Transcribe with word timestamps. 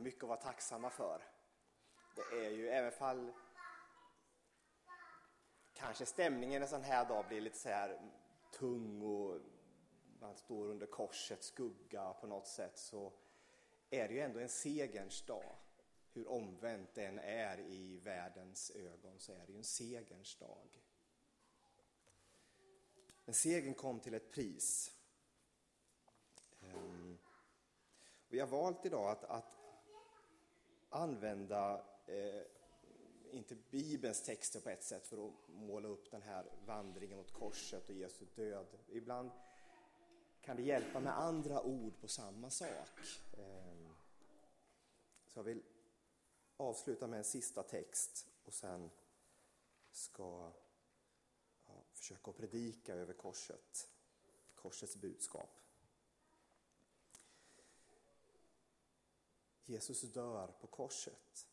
har 0.00 0.04
mycket 0.04 0.22
att 0.22 0.28
vara 0.28 0.40
tacksamma 0.40 0.90
för. 0.90 1.22
Det 2.16 2.46
är 2.46 2.50
ju, 2.50 2.68
även 2.68 2.92
fall 2.92 3.32
kanske 5.72 6.06
stämningen 6.06 6.62
en 6.62 6.68
sån 6.68 6.82
här 6.82 7.08
dag 7.08 7.28
blir 7.28 7.40
lite 7.40 7.58
så 7.58 7.68
här 7.68 8.00
tung 8.52 9.02
och 9.02 9.40
man 10.20 10.36
står 10.36 10.66
under 10.66 10.86
korsets 10.86 11.46
skugga 11.46 12.12
på 12.12 12.26
något 12.26 12.46
sätt 12.46 12.78
så 12.78 13.12
är 13.90 14.08
det 14.08 14.14
ju 14.14 14.20
ändå 14.20 14.38
en 14.38 14.48
segerns 14.48 15.22
dag. 15.22 15.56
Hur 16.12 16.28
omvänt 16.28 16.94
den 16.94 17.18
är 17.18 17.60
i 17.60 17.96
världens 17.96 18.70
ögon 18.70 19.18
så 19.18 19.32
är 19.32 19.46
det 19.46 19.52
ju 19.52 19.58
en 19.58 19.64
segerns 19.64 20.36
dag. 20.36 20.82
Men 23.24 23.34
segern 23.34 23.74
kom 23.74 24.00
till 24.00 24.14
ett 24.14 24.32
pris. 24.32 24.92
Ehm, 26.60 27.18
Vi 28.28 28.40
har 28.40 28.46
valt 28.46 28.86
idag 28.86 29.10
att, 29.10 29.24
att 29.24 29.59
använda, 30.90 31.84
eh, 32.06 32.42
inte 33.30 33.56
Bibelns 33.70 34.22
texter 34.22 34.60
på 34.60 34.70
ett 34.70 34.84
sätt 34.84 35.06
för 35.06 35.26
att 35.26 35.34
måla 35.48 35.88
upp 35.88 36.10
den 36.10 36.22
här 36.22 36.46
vandringen 36.66 37.18
mot 37.18 37.32
korset 37.32 37.88
och 37.88 37.94
Jesu 37.94 38.24
död. 38.34 38.66
Ibland 38.88 39.30
kan 40.40 40.56
det 40.56 40.62
hjälpa 40.62 41.00
med 41.00 41.18
andra 41.18 41.62
ord 41.62 42.00
på 42.00 42.08
samma 42.08 42.50
sak. 42.50 42.88
Eh, 43.32 43.90
så 45.26 45.38
jag 45.38 45.44
vill 45.44 45.62
avsluta 46.56 47.06
med 47.06 47.18
en 47.18 47.24
sista 47.24 47.62
text 47.62 48.26
och 48.44 48.54
sen 48.54 48.90
ska 49.92 50.52
ja, 51.66 51.74
försöka 51.92 52.32
predika 52.32 52.94
över 52.94 53.12
korset, 53.12 53.88
korsets 54.54 54.96
budskap. 54.96 55.60
Jesus 59.70 60.02
dör 60.02 60.46
på 60.60 60.66
korset. 60.66 61.48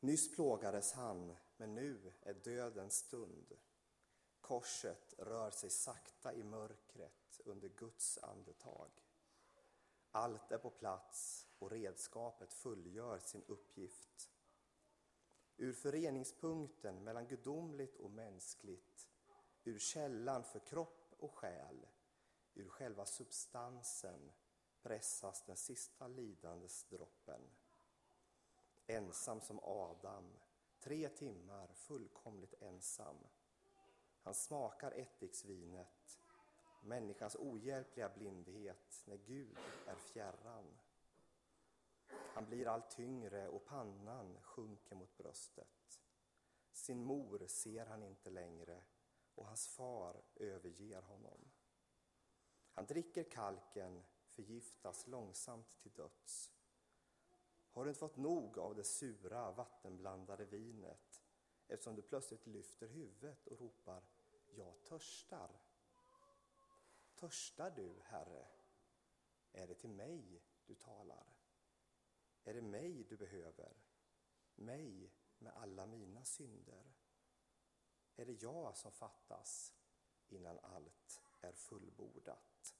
Nyss 0.00 0.34
plågades 0.34 0.92
han, 0.92 1.36
men 1.56 1.74
nu 1.74 2.12
är 2.20 2.34
dödens 2.34 2.94
stund. 2.94 3.58
Korset 4.40 5.14
rör 5.18 5.50
sig 5.50 5.70
sakta 5.70 6.34
i 6.34 6.42
mörkret 6.42 7.40
under 7.44 7.68
Guds 7.68 8.18
andetag. 8.18 8.90
Allt 10.10 10.52
är 10.52 10.58
på 10.58 10.70
plats 10.70 11.46
och 11.58 11.70
redskapet 11.70 12.52
fullgör 12.52 13.18
sin 13.18 13.44
uppgift. 13.46 14.30
Ur 15.56 15.72
föreningspunkten 15.72 17.04
mellan 17.04 17.26
gudomligt 17.26 17.98
och 17.98 18.10
mänskligt, 18.10 19.08
ur 19.64 19.78
källan 19.78 20.44
för 20.44 20.58
kropp 20.58 21.14
och 21.18 21.34
själ, 21.34 21.86
ur 22.54 22.68
själva 22.68 23.06
substansen 23.06 24.32
pressas 24.82 25.42
den 25.42 25.56
sista 25.56 26.08
lidandes 26.08 26.84
droppen. 26.84 27.40
Ensam 28.86 29.40
som 29.40 29.60
Adam, 29.62 30.24
tre 30.80 31.08
timmar 31.08 31.68
fullkomligt 31.72 32.54
ensam. 32.62 33.16
Han 34.22 34.34
smakar 34.34 34.92
ättiksvinet, 34.92 36.20
människans 36.82 37.36
ohjälpliga 37.36 38.08
blindhet 38.08 39.02
när 39.04 39.16
Gud 39.16 39.58
är 39.86 39.96
fjärran. 39.96 40.78
Han 42.34 42.46
blir 42.46 42.68
allt 42.68 42.90
tyngre 42.90 43.48
och 43.48 43.64
pannan 43.64 44.40
sjunker 44.42 44.96
mot 44.96 45.16
bröstet. 45.16 46.00
Sin 46.72 47.04
mor 47.04 47.46
ser 47.46 47.86
han 47.86 48.02
inte 48.02 48.30
längre 48.30 48.82
och 49.34 49.46
hans 49.46 49.68
far 49.68 50.22
överger 50.34 51.02
honom. 51.02 51.50
Han 52.72 52.86
dricker 52.86 53.24
kalken 53.24 54.02
förgiftas 54.44 55.06
långsamt 55.06 55.78
till 55.78 55.92
döds. 55.92 56.50
Har 57.70 57.84
du 57.84 57.90
inte 57.90 57.98
fått 57.98 58.16
nog 58.16 58.58
av 58.58 58.74
det 58.74 58.84
sura 58.84 59.52
vattenblandade 59.52 60.44
vinet 60.44 61.22
eftersom 61.68 61.96
du 61.96 62.02
plötsligt 62.02 62.46
lyfter 62.46 62.88
huvudet 62.88 63.46
och 63.46 63.60
ropar 63.60 64.02
Jag 64.56 64.84
törstar. 64.84 65.60
Törstar 67.14 67.70
du, 67.70 68.00
Herre? 68.02 68.48
Är 69.52 69.66
det 69.66 69.74
till 69.74 69.90
mig 69.90 70.42
du 70.66 70.74
talar? 70.74 71.26
Är 72.44 72.54
det 72.54 72.62
mig 72.62 73.04
du 73.04 73.16
behöver? 73.16 73.76
Mig 74.54 75.12
med 75.38 75.52
alla 75.56 75.86
mina 75.86 76.24
synder? 76.24 76.92
Är 78.16 78.26
det 78.26 78.42
jag 78.42 78.76
som 78.76 78.92
fattas 78.92 79.74
innan 80.28 80.58
allt 80.58 81.22
är 81.40 81.52
fullbordat? 81.52 82.79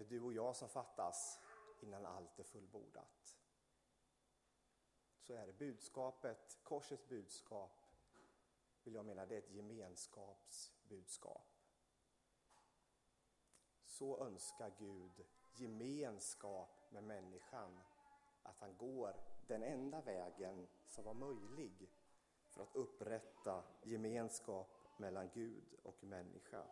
Det 0.00 0.06
du 0.08 0.20
och 0.20 0.32
jag 0.32 0.56
som 0.56 0.68
fattas 0.68 1.40
innan 1.80 2.06
allt 2.06 2.38
är 2.38 2.44
fullbordat. 2.44 3.38
Så 5.18 5.34
är 5.34 5.46
det. 5.46 5.52
Budskapet, 5.52 6.58
korsets 6.62 7.08
budskap, 7.08 7.86
vill 8.82 8.94
jag 8.94 9.04
mena, 9.04 9.26
det 9.26 9.34
är 9.34 9.38
ett 9.38 9.50
gemenskapsbudskap. 9.50 11.46
Så 13.84 14.24
önskar 14.24 14.72
Gud 14.78 15.26
gemenskap 15.54 16.86
med 16.90 17.04
människan, 17.04 17.80
att 18.42 18.60
han 18.60 18.76
går 18.76 19.16
den 19.46 19.62
enda 19.62 20.00
vägen 20.00 20.68
som 20.86 21.04
var 21.04 21.14
möjlig 21.14 21.90
för 22.48 22.62
att 22.62 22.76
upprätta 22.76 23.64
gemenskap 23.82 24.68
mellan 24.96 25.28
Gud 25.28 25.74
och 25.82 26.04
människa. 26.04 26.64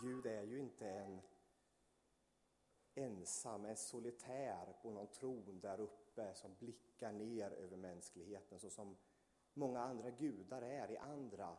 Gud 0.00 0.26
är 0.26 0.42
ju 0.42 0.58
inte 0.60 0.88
en 0.88 1.20
ensam, 2.94 3.64
en 3.64 3.76
solitär 3.76 4.76
på 4.82 4.90
någon 4.90 5.06
tron 5.06 5.60
där 5.60 5.80
uppe 5.80 6.34
som 6.34 6.54
blickar 6.58 7.12
ner 7.12 7.50
över 7.50 7.76
mänskligheten 7.76 8.60
så 8.60 8.70
som 8.70 8.96
många 9.54 9.80
andra 9.80 10.10
gudar 10.10 10.62
är 10.62 10.90
i 10.90 10.96
andra 10.96 11.56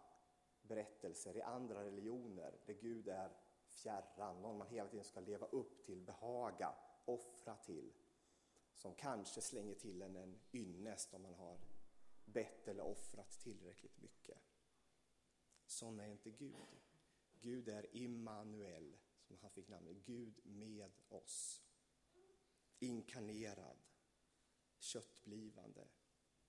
berättelser, 0.61 1.37
i 1.37 1.41
andra 1.41 1.83
religioner 1.83 2.59
där 2.65 2.73
Gud 2.73 3.07
är 3.07 3.31
fjärran, 3.67 4.41
någon 4.41 4.57
man 4.57 4.67
hela 4.67 4.89
tiden 4.89 5.05
ska 5.05 5.19
leva 5.19 5.45
upp 5.45 5.85
till, 5.85 6.01
behaga, 6.01 6.75
offra 7.05 7.55
till. 7.55 7.93
Som 8.73 8.95
kanske 8.95 9.41
slänger 9.41 9.75
till 9.75 10.01
en 10.01 10.15
en 10.15 10.39
ynnest 10.51 11.13
om 11.13 11.21
man 11.21 11.33
har 11.33 11.57
bett 12.25 12.67
eller 12.67 12.83
offrat 12.83 13.39
tillräckligt 13.39 14.01
mycket. 14.01 14.37
Sån 15.65 15.99
är 15.99 16.07
inte 16.07 16.29
Gud. 16.29 16.86
Gud 17.41 17.69
är 17.69 17.95
Immanuel, 17.95 18.97
som 19.21 19.37
han 19.41 19.51
fick 19.51 19.67
namnet, 19.67 20.05
Gud 20.05 20.39
med 20.43 20.91
oss. 21.09 21.63
Inkarnerad, 22.79 23.77
köttblivande. 24.79 25.87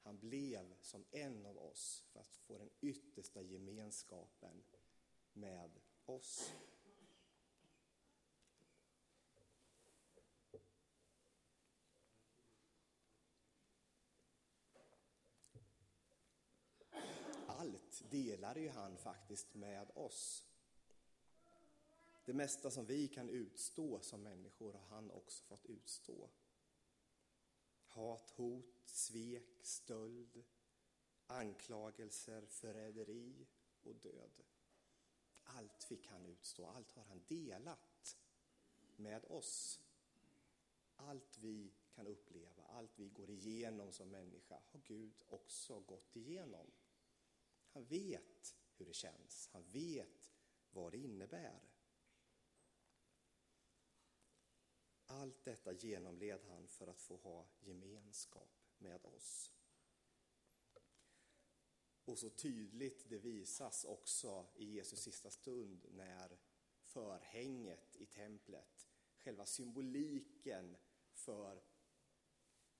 Han 0.03 0.19
blev 0.19 0.75
som 0.81 1.04
en 1.10 1.47
av 1.47 1.59
oss 1.59 2.04
för 2.12 2.21
att 2.21 2.37
få 2.37 2.59
den 2.59 2.71
yttersta 2.81 3.43
gemenskapen 3.43 4.65
med 5.32 5.71
oss. 6.06 6.53
Allt 17.47 18.10
delade 18.10 18.60
ju 18.60 18.69
han 18.69 18.97
faktiskt 18.97 19.55
med 19.55 19.91
oss. 19.94 20.48
Det 22.28 22.34
mesta 22.34 22.71
som 22.71 22.87
vi 22.87 23.09
kan 23.09 23.28
utstå 23.28 24.00
som 24.00 24.22
människor 24.22 24.72
har 24.72 24.97
han 24.97 25.11
också 25.11 25.44
fått 25.44 25.66
utstå. 25.66 26.31
Hat, 27.87 28.31
hot, 28.31 28.83
svek, 28.84 29.61
stöld, 29.62 30.44
anklagelser, 31.27 32.47
förräderi 32.47 33.47
och 33.82 33.94
död. 33.94 34.44
Allt 35.43 35.85
fick 35.85 36.06
han 36.06 36.26
utstå, 36.26 36.67
allt 36.67 36.93
har 36.93 37.05
han 37.05 37.25
delat 37.29 38.19
med 38.97 39.25
oss. 39.25 39.81
Allt 40.97 41.38
vi 41.38 41.73
kan 41.94 42.06
uppleva, 42.06 42.64
allt 42.64 42.99
vi 42.99 43.08
går 43.08 43.31
igenom 43.31 43.93
som 43.93 44.11
människa 44.11 44.61
har 44.70 44.81
Gud 44.81 45.23
också 45.29 45.81
gått 45.81 46.17
igenom. 46.17 46.70
Han 47.69 47.85
vet 47.85 48.56
hur 48.76 48.87
det 48.87 48.94
känns, 48.94 49.49
han 49.53 49.64
vet 49.64 50.32
vad 50.70 50.93
det 50.93 50.99
innebär. 50.99 51.68
Allt 55.10 55.44
detta 55.44 55.72
genomled 55.72 56.40
han 56.49 56.69
för 56.69 56.87
att 56.87 57.00
få 57.00 57.16
ha 57.16 57.46
gemenskap 57.60 58.50
med 58.78 59.05
oss. 59.05 59.52
Och 62.05 62.19
så 62.19 62.31
tydligt 62.31 63.08
det 63.08 63.19
visas 63.19 63.84
också 63.84 64.46
i 64.56 64.64
Jesus 64.64 65.00
sista 65.00 65.31
stund 65.31 65.87
när 65.90 66.38
förhänget 66.82 67.96
i 67.96 68.06
templet, 68.06 68.88
själva 69.16 69.46
symboliken 69.46 70.76
för 71.12 71.62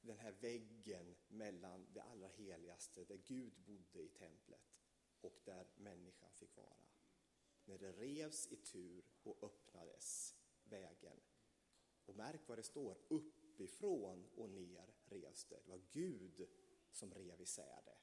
den 0.00 0.19
här 0.19 0.32
väggen 0.32 1.16
mellan 1.28 1.86
det 1.92 2.02
allra 2.02 2.28
heligaste, 2.28 3.04
där 3.04 3.16
Gud 3.16 3.52
bodde 3.66 4.02
i 4.02 4.08
templet, 4.08 4.78
och 5.20 5.40
där 5.44 5.66
människan 5.76 6.30
fick 6.32 6.56
vara. 6.56 6.76
när 7.64 7.78
det 7.78 7.92
revs 7.92 8.46
i 8.46 8.56
tur 8.56 9.04
och 9.22 9.42
öppnades 9.42 10.36
vägen. 10.62 11.20
Och 12.08 12.16
märk 12.16 12.49
vad 12.49 12.58
det 12.58 12.62
står, 12.62 12.99
uppifrån 13.08 14.26
och 14.37 14.50
ner 14.50 14.94
revs 15.05 15.44
det. 15.44 15.60
Det 15.64 15.70
var 15.70 15.82
Gud 15.90 16.49
som 16.90 17.14
rev 17.14 17.40
isär 17.40 17.82
det. 17.84 17.99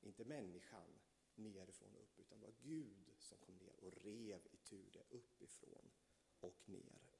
Inte 0.00 0.24
människan 0.24 1.00
nerifrån 1.34 1.94
och 1.94 2.02
upp, 2.02 2.18
utan 2.18 2.38
det 2.38 2.46
var 2.46 2.54
Gud 2.62 3.12
som 3.18 3.38
kom 3.38 3.56
ner 3.56 3.76
och 3.76 3.92
rev 3.92 4.46
i 4.46 4.90
det 4.92 5.04
uppifrån 5.10 5.90
och 6.40 6.68
ner. 6.68 7.16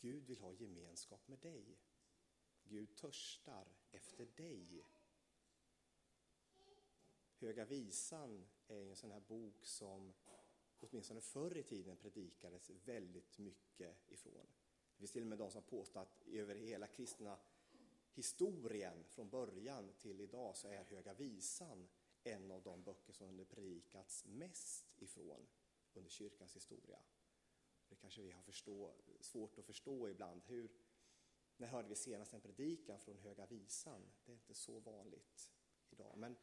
Gud 0.00 0.26
vill 0.26 0.38
ha 0.38 0.52
gemenskap 0.52 1.28
med 1.28 1.38
dig. 1.38 1.78
Gud 2.64 2.96
törstar 2.96 3.68
efter 3.90 4.26
dig. 4.26 4.84
Höga 7.38 7.64
visan 7.64 8.46
är 8.68 8.88
en 8.88 8.96
sån 8.96 9.10
här 9.10 9.20
bok 9.20 9.66
som 9.66 10.12
åtminstone 10.90 11.20
förr 11.20 11.56
i 11.56 11.62
tiden 11.62 11.96
predikades 11.96 12.70
väldigt 12.70 13.38
mycket 13.38 13.96
ifrån. 14.06 14.46
Det 14.92 14.98
finns 14.98 15.12
till 15.12 15.22
och 15.22 15.28
med 15.28 15.38
de 15.38 15.50
som 15.50 15.62
påstår 15.62 16.00
att 16.00 16.22
över 16.26 16.54
hela 16.54 16.86
kristna 16.86 17.38
historien 18.14 19.04
från 19.08 19.30
början 19.30 19.92
till 19.98 20.20
idag 20.20 20.56
så 20.56 20.68
är 20.68 20.84
Höga 20.84 21.14
visan 21.14 21.88
en 22.22 22.50
av 22.50 22.62
de 22.62 22.82
böcker 22.82 23.12
som 23.12 23.36
det 23.36 23.44
predikats 23.44 24.24
mest 24.24 24.84
ifrån 24.96 25.46
under 25.94 26.10
kyrkans 26.10 26.56
historia. 26.56 26.98
Det 27.88 27.94
kanske 27.94 28.22
vi 28.22 28.30
har 28.30 28.42
förstå, 28.42 28.94
svårt 29.20 29.58
att 29.58 29.64
förstå 29.64 30.08
ibland. 30.08 30.42
Hur, 30.46 30.70
när 31.56 31.66
hörde 31.66 31.88
vi 31.88 31.96
senast 31.96 32.34
en 32.34 32.40
predikan 32.40 33.00
från 33.00 33.18
Höga 33.18 33.46
visan? 33.46 34.12
Det 34.24 34.32
är 34.32 34.34
inte 34.34 34.54
så 34.54 34.78
vanligt 34.78 35.52
idag. 35.90 36.18
Men 36.18 36.36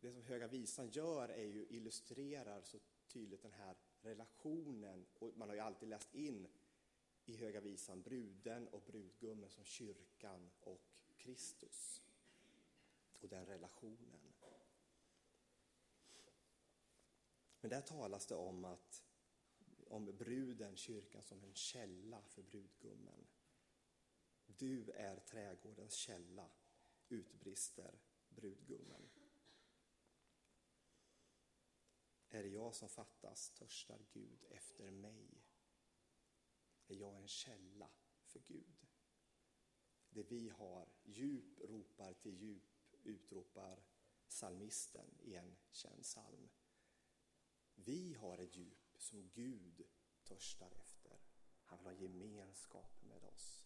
det 0.00 0.12
som 0.12 0.22
Höga 0.22 0.48
visan 0.48 0.88
gör 0.88 1.28
är 1.28 1.44
ju 1.44 1.66
illustrerar 1.66 2.62
så 2.62 2.78
tydligt 3.08 3.42
den 3.42 3.52
här 3.52 3.76
relationen. 4.00 5.06
Och 5.18 5.36
man 5.36 5.48
har 5.48 5.54
ju 5.54 5.60
alltid 5.60 5.88
läst 5.88 6.14
in 6.14 6.48
i 7.24 7.36
Höga 7.36 7.60
visan 7.60 8.02
bruden 8.02 8.68
och 8.68 8.82
brudgummen 8.82 9.50
som 9.50 9.64
kyrkan 9.64 10.50
och 10.60 11.02
Kristus. 11.16 12.02
Och 13.20 13.28
den 13.28 13.46
relationen. 13.46 14.20
Men 17.60 17.70
där 17.70 17.80
talas 17.80 18.26
det 18.26 18.34
om 18.34 18.64
att 18.64 19.02
om 19.86 20.04
bruden, 20.04 20.76
kyrkan, 20.76 21.22
som 21.22 21.44
en 21.44 21.54
källa 21.54 22.22
för 22.22 22.42
brudgummen. 22.42 23.26
Du 24.46 24.90
är 24.90 25.16
trädgårdens 25.16 25.94
källa, 25.94 26.50
utbrister 27.08 27.98
brudgummen. 28.28 29.10
Är 32.30 32.42
det 32.42 32.47
jag 32.58 32.74
som 32.74 32.88
fattas 32.88 33.50
törstar 33.50 34.06
Gud 34.12 34.44
efter 34.50 34.90
mig. 34.90 35.44
Är 36.86 36.94
jag 36.94 37.16
en 37.16 37.28
källa 37.28 37.90
för 38.22 38.40
Gud? 38.40 38.86
Det 40.10 40.22
vi 40.22 40.48
har, 40.48 40.88
djup 41.02 41.60
ropar 41.60 42.14
till 42.14 42.36
djup, 42.36 42.96
utropar 43.02 43.82
salmisten 44.28 45.10
i 45.20 45.34
en 45.34 45.56
känd 45.70 46.02
psalm. 46.02 46.48
Vi 47.74 48.14
har 48.14 48.38
ett 48.38 48.56
djup 48.56 48.94
som 48.98 49.30
Gud 49.30 49.82
törstar 50.22 50.70
efter. 50.70 51.20
Han 51.62 51.78
vill 51.78 51.86
ha 51.86 51.92
gemenskap 51.92 53.02
med 53.02 53.24
oss. 53.24 53.64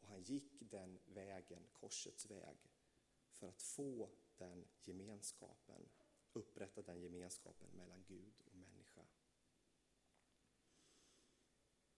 Och 0.00 0.08
han 0.08 0.22
gick 0.22 0.60
den 0.60 0.98
vägen, 1.06 1.68
korsets 1.72 2.26
väg, 2.26 2.58
för 3.30 3.48
att 3.48 3.62
få 3.62 4.10
den 4.36 4.68
gemenskapen, 4.82 5.88
upprätta 6.32 6.82
den 6.82 7.00
gemenskapen 7.00 7.70
mellan 7.70 8.04
Gud 8.04 8.42
och 8.44 8.54
människa. 8.54 9.06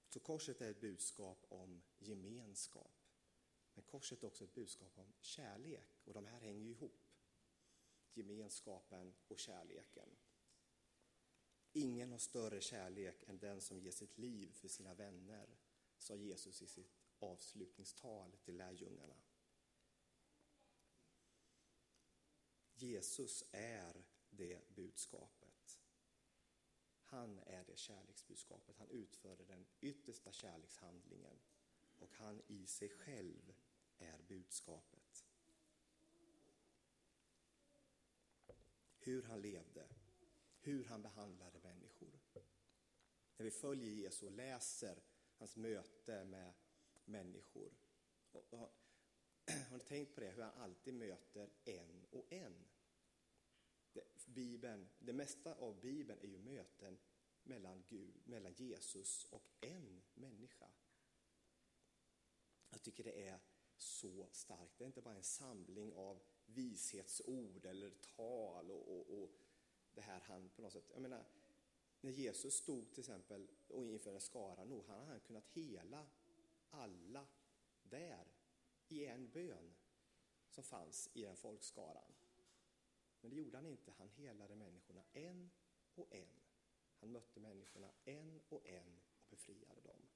Så 0.08 0.20
korset 0.20 0.60
är 0.60 0.70
ett 0.70 0.80
budskap 0.80 1.46
om 1.48 1.82
gemenskap. 1.98 3.02
Men 3.74 3.84
korset 3.84 4.22
är 4.22 4.26
också 4.26 4.44
ett 4.44 4.54
budskap 4.54 4.98
om 4.98 5.12
kärlek 5.20 6.00
och 6.04 6.14
de 6.14 6.26
här 6.26 6.40
hänger 6.40 6.60
ju 6.60 6.70
ihop. 6.70 7.08
Gemenskapen 8.14 9.14
och 9.28 9.38
kärleken. 9.38 10.08
Ingen 11.72 12.12
har 12.12 12.18
större 12.18 12.60
kärlek 12.60 13.22
än 13.28 13.38
den 13.38 13.60
som 13.60 13.78
ger 13.78 13.90
sitt 13.90 14.18
liv 14.18 14.52
för 14.52 14.68
sina 14.68 14.94
vänner, 14.94 15.58
sa 15.98 16.16
Jesus 16.16 16.62
i 16.62 16.66
sitt 16.66 17.02
avslutningstal 17.18 18.36
till 18.44 18.56
lärjungarna. 18.56 19.16
Jesus 22.74 23.44
är 23.50 24.04
det 24.36 24.60
budskapet. 24.68 25.80
Han 27.02 27.38
är 27.38 27.64
det 27.64 27.76
kärleksbudskapet. 27.76 28.78
Han 28.78 28.90
utförde 28.90 29.44
den 29.44 29.66
yttersta 29.80 30.32
kärlekshandlingen 30.32 31.38
och 31.98 32.14
han 32.14 32.42
i 32.46 32.66
sig 32.66 32.88
själv 32.88 33.54
är 33.98 34.22
budskapet. 34.28 35.26
Hur 38.98 39.22
han 39.22 39.40
levde, 39.40 39.88
hur 40.60 40.84
han 40.84 41.02
behandlade 41.02 41.58
människor. 41.58 42.20
När 43.36 43.44
vi 43.44 43.50
följer 43.50 43.90
Jesus 43.90 44.22
och 44.22 44.32
läser 44.32 45.02
hans 45.36 45.56
möte 45.56 46.24
med 46.24 46.52
människor. 47.04 47.72
Och, 48.32 48.52
och, 48.52 48.78
har 49.70 49.78
ni 49.78 49.84
tänkt 49.84 50.14
på 50.14 50.20
det, 50.20 50.30
hur 50.30 50.42
han 50.42 50.62
alltid 50.62 50.94
möter 50.94 51.50
en 51.64 52.06
och 52.10 52.32
en? 52.32 52.64
Det, 53.92 54.26
Bibeln, 54.26 54.88
det 54.98 55.12
mesta 55.12 55.54
av 55.54 55.80
Bibeln 55.80 56.20
är 56.20 56.28
ju 56.28 56.38
möten 56.38 56.98
mellan, 57.42 57.84
Gud, 57.88 58.14
mellan 58.24 58.52
Jesus 58.52 59.26
och 59.30 59.48
en 59.60 60.02
människa. 60.14 60.68
Jag 62.70 62.82
tycker 62.82 63.04
det 63.04 63.28
är 63.28 63.40
så 63.76 64.28
starkt. 64.32 64.78
Det 64.78 64.84
är 64.84 64.86
inte 64.86 65.00
bara 65.00 65.14
en 65.14 65.22
samling 65.22 65.92
av 65.92 66.22
vishetsord 66.46 67.66
eller 67.66 67.90
tal 67.90 68.70
och, 68.70 68.88
och, 68.88 69.22
och 69.22 69.30
det 69.94 70.00
här 70.00 70.20
han 70.20 70.48
på 70.48 70.62
något 70.62 70.72
sätt, 70.72 70.90
jag 70.92 71.02
menar, 71.02 71.24
när 72.00 72.10
Jesus 72.10 72.54
stod 72.54 72.90
till 72.90 73.00
exempel 73.00 73.50
och 73.68 73.84
inför 73.84 74.14
en 74.14 74.20
skara, 74.20 74.64
nog 74.64 74.86
hade 74.86 75.04
han 75.04 75.20
kunnat 75.20 75.48
hela 75.48 76.06
alla 76.70 77.26
där 77.82 78.26
i 78.88 79.06
en 79.06 79.30
bön 79.30 79.74
som 80.48 80.64
fanns 80.64 81.10
i 81.12 81.22
den 81.22 81.36
folkskaran. 81.36 82.12
Men 83.22 83.30
det 83.30 83.36
gjorde 83.36 83.56
han 83.56 83.66
inte. 83.66 83.92
Han 83.98 84.08
helade 84.08 84.54
människorna 84.54 85.04
en 85.12 85.50
och 85.94 86.14
en. 86.14 86.40
Han 87.00 87.12
mötte 87.12 87.40
människorna 87.40 87.92
en 88.04 88.40
och 88.48 88.66
en 88.66 89.00
och 89.18 89.30
befriade 89.30 89.80
dem. 89.80 90.08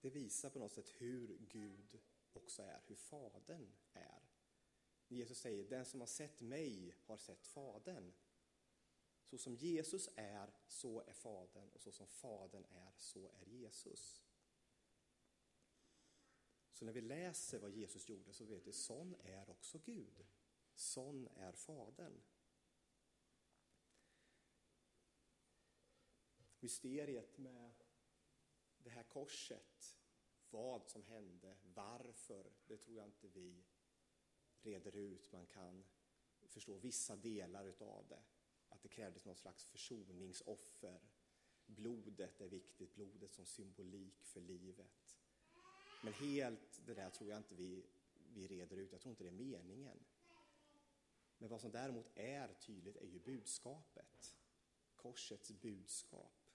Det 0.00 0.10
visar 0.10 0.50
på 0.50 0.58
något 0.58 0.72
sätt 0.72 0.88
hur 0.96 1.38
Gud 1.38 2.00
också 2.32 2.62
är, 2.62 2.82
hur 2.86 2.96
Fadern 2.96 3.72
är. 3.92 4.22
Jesus 5.08 5.38
säger, 5.38 5.64
den 5.64 5.84
som 5.84 6.00
har 6.00 6.06
sett 6.06 6.40
mig 6.40 6.94
har 7.06 7.16
sett 7.16 7.46
Fadern. 7.46 8.12
Så 9.22 9.38
som 9.38 9.54
Jesus 9.54 10.08
är, 10.14 10.50
så 10.66 11.00
är 11.00 11.12
Fadern 11.12 11.70
och 11.70 11.80
så 11.80 11.92
som 11.92 12.06
Fadern 12.06 12.64
är, 12.64 12.92
så 12.96 13.28
är 13.28 13.44
Jesus. 13.46 14.23
Så 16.74 16.84
när 16.84 16.92
vi 16.92 17.00
läser 17.00 17.58
vad 17.58 17.70
Jesus 17.70 18.08
gjorde 18.08 18.32
så 18.32 18.44
vet 18.44 18.66
vi, 18.66 18.72
sån 18.72 19.14
är 19.14 19.50
också 19.50 19.78
Gud. 19.78 20.26
Sån 20.74 21.28
är 21.28 21.52
Fadern. 21.52 22.22
Mysteriet 26.60 27.38
med 27.38 27.74
det 28.78 28.90
här 28.90 29.02
korset, 29.02 29.98
vad 30.50 30.88
som 30.88 31.04
hände, 31.04 31.56
varför, 31.62 32.52
det 32.66 32.76
tror 32.76 32.96
jag 32.96 33.06
inte 33.06 33.28
vi 33.28 33.64
reder 34.60 34.96
ut. 34.96 35.32
Man 35.32 35.46
kan 35.46 35.84
förstå 36.46 36.78
vissa 36.78 37.16
delar 37.16 37.64
utav 37.64 38.06
det. 38.08 38.22
Att 38.68 38.82
det 38.82 38.88
krävdes 38.88 39.24
någon 39.24 39.36
slags 39.36 39.64
försoningsoffer. 39.64 41.00
Blodet 41.66 42.40
är 42.40 42.48
viktigt, 42.48 42.94
blodet 42.94 43.32
som 43.32 43.46
symbolik 43.46 44.24
för 44.24 44.40
livet. 44.40 45.23
Men 46.04 46.12
helt 46.12 46.80
det 46.86 46.94
där 46.94 47.10
tror 47.10 47.30
jag 47.30 47.38
inte 47.38 47.54
vi, 47.54 47.86
vi 48.34 48.46
reder 48.46 48.76
ut, 48.76 48.92
jag 48.92 49.00
tror 49.00 49.10
inte 49.10 49.24
det 49.24 49.30
är 49.30 49.32
meningen. 49.32 50.04
Men 51.38 51.48
vad 51.48 51.60
som 51.60 51.70
däremot 51.70 52.06
är 52.14 52.54
tydligt 52.54 52.96
är 52.96 53.06
ju 53.06 53.18
budskapet. 53.18 54.34
Korsets 54.96 55.50
budskap, 55.50 56.50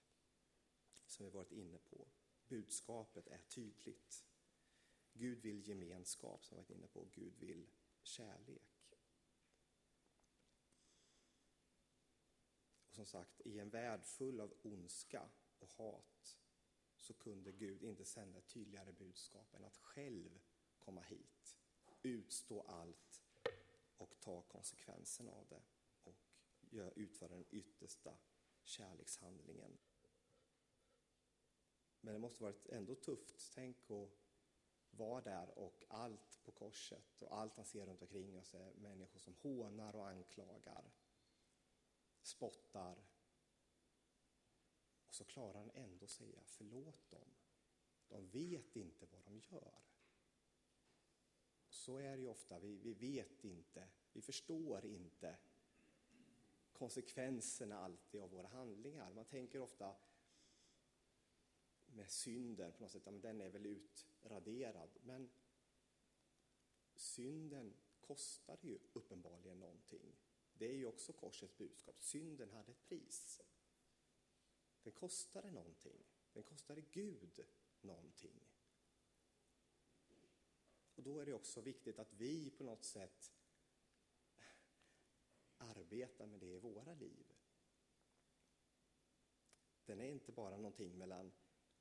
som 1.06 1.24
vi 1.24 1.30
varit 1.30 1.52
inne 1.52 1.78
på. 1.78 2.06
Budskapet 2.48 3.26
är 3.26 3.38
tydligt. 3.48 4.24
Gud 5.12 5.38
vill 5.38 5.68
gemenskap, 5.68 6.44
som 6.44 6.56
vi 6.56 6.62
varit 6.62 6.70
inne 6.70 6.86
på. 6.86 7.06
Gud 7.12 7.34
vill 7.38 7.66
kärlek. 8.02 8.96
Och 12.88 12.94
som 12.94 13.06
sagt, 13.06 13.40
i 13.40 13.58
en 13.58 13.70
värld 13.70 14.04
full 14.04 14.40
av 14.40 14.54
ondska 14.62 15.28
och 15.58 15.72
hat 15.72 16.38
så 17.00 17.14
kunde 17.14 17.52
Gud 17.52 17.82
inte 17.82 18.04
sända 18.04 18.38
ett 18.38 18.48
tydligare 18.48 18.92
budskap 18.92 19.54
än 19.54 19.64
att 19.64 19.76
själv 19.76 20.40
komma 20.78 21.00
hit, 21.00 21.58
utstå 22.02 22.60
allt 22.60 23.22
och 23.96 24.20
ta 24.20 24.42
konsekvensen 24.42 25.28
av 25.28 25.46
det 25.48 25.62
och 26.02 26.92
utföra 26.94 27.28
den 27.28 27.44
yttersta 27.50 28.18
kärlekshandlingen. 28.62 29.78
Men 32.00 32.14
det 32.14 32.20
måste 32.20 32.42
varit 32.42 32.68
ändå 32.68 32.94
tufft. 32.94 33.52
Tänk 33.54 33.90
att 33.90 34.10
vara 34.90 35.20
där 35.20 35.58
och 35.58 35.84
allt 35.88 36.40
på 36.44 36.52
korset 36.52 37.22
och 37.22 37.36
allt 37.36 37.56
han 37.56 37.64
ser 37.64 37.86
runt 37.86 38.02
omkring 38.02 38.38
oss 38.38 38.54
är 38.54 38.72
människor 38.74 39.20
som 39.20 39.34
hånar 39.34 39.96
och 39.96 40.08
anklagar, 40.08 40.90
spottar. 42.22 42.98
Och 45.10 45.14
så 45.14 45.24
klarar 45.24 45.58
han 45.58 45.70
ändå 45.70 46.06
säga 46.06 46.40
förlåt 46.44 47.10
dem. 47.10 47.28
De 48.08 48.28
vet 48.28 48.76
inte 48.76 49.06
vad 49.06 49.24
de 49.24 49.38
gör. 49.38 49.82
Så 51.68 51.98
är 51.98 52.16
det 52.16 52.22
ju 52.22 52.28
ofta, 52.28 52.58
vi, 52.58 52.78
vi 52.78 52.94
vet 52.94 53.44
inte, 53.44 53.88
vi 54.12 54.22
förstår 54.22 54.86
inte 54.86 55.38
konsekvenserna 56.72 57.78
alltid 57.78 58.20
av 58.20 58.30
våra 58.30 58.46
handlingar. 58.46 59.12
Man 59.12 59.24
tänker 59.24 59.60
ofta 59.60 59.96
med 61.86 62.10
synden 62.10 62.72
på 62.72 62.82
något 62.82 62.92
sätt, 62.92 63.02
ja, 63.04 63.10
men 63.10 63.20
den 63.20 63.40
är 63.40 63.48
väl 63.48 63.66
utraderad. 63.66 64.98
Men 65.02 65.30
synden 66.94 67.74
kostade 68.00 68.66
ju 68.66 68.78
uppenbarligen 68.92 69.60
någonting. 69.60 70.16
Det 70.52 70.66
är 70.66 70.74
ju 70.74 70.86
också 70.86 71.12
korsets 71.12 71.56
budskap. 71.56 72.02
Synden 72.02 72.50
hade 72.50 72.72
ett 72.72 72.84
pris. 72.84 73.40
Den 74.82 74.92
kostade 74.92 75.50
någonting. 75.50 76.04
Den 76.32 76.42
kostade 76.42 76.80
Gud 76.80 77.44
någonting. 77.80 78.40
Och 80.94 81.02
då 81.02 81.18
är 81.18 81.26
det 81.26 81.34
också 81.34 81.60
viktigt 81.60 81.98
att 81.98 82.12
vi 82.12 82.50
på 82.50 82.64
något 82.64 82.84
sätt 82.84 83.32
arbetar 85.56 86.26
med 86.26 86.40
det 86.40 86.46
i 86.46 86.58
våra 86.58 86.94
liv. 86.94 87.32
Den 89.84 90.00
är 90.00 90.08
inte 90.08 90.32
bara 90.32 90.56
någonting 90.56 90.98
mellan 90.98 91.32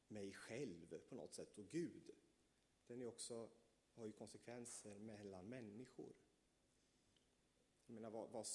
mig 0.07 0.33
själv 0.33 0.99
på 1.09 1.15
något 1.15 1.33
sätt 1.33 1.57
och 1.57 1.69
Gud. 1.69 2.11
Den 2.87 3.01
är 3.01 3.05
också, 3.05 3.49
har 3.93 4.05
ju 4.05 4.11
konsekvenser 4.11 4.99
mellan 4.99 5.49
människor. 5.49 6.13
Jag 7.85 7.93
menar, 7.93 8.09
vad, 8.09 8.29
vad, 8.29 8.45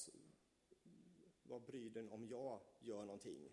vad 1.43 1.63
bryr 1.63 1.91
den 1.91 2.11
om 2.11 2.27
jag 2.27 2.61
gör 2.79 3.05
någonting? 3.05 3.53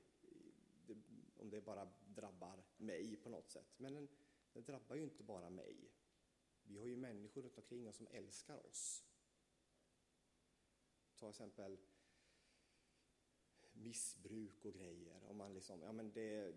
Om 1.42 1.50
det 1.50 1.62
bara 1.62 1.92
drabbar 2.06 2.64
mig 2.78 3.16
på 3.16 3.30
något 3.30 3.50
sätt. 3.50 3.80
Men 3.80 3.94
den, 3.94 4.08
den 4.54 4.64
drabbar 4.64 4.96
ju 4.96 5.04
inte 5.04 5.24
bara 5.24 5.50
mig. 5.50 5.92
Vi 6.64 6.78
har 6.78 6.88
ju 6.88 6.96
människor 6.96 7.42
runt 7.42 7.58
omkring 7.58 7.88
oss 7.88 7.96
som 7.96 8.08
älskar 8.08 8.66
oss. 8.66 9.04
Ta 11.16 11.30
exempel 11.30 11.78
missbruk 13.74 14.66
och 14.66 14.74
grejer. 14.74 15.24
Om 15.24 15.38
man 15.38 15.54
liksom, 15.54 15.82
ja 15.82 15.92
men 15.92 16.12
det, 16.12 16.56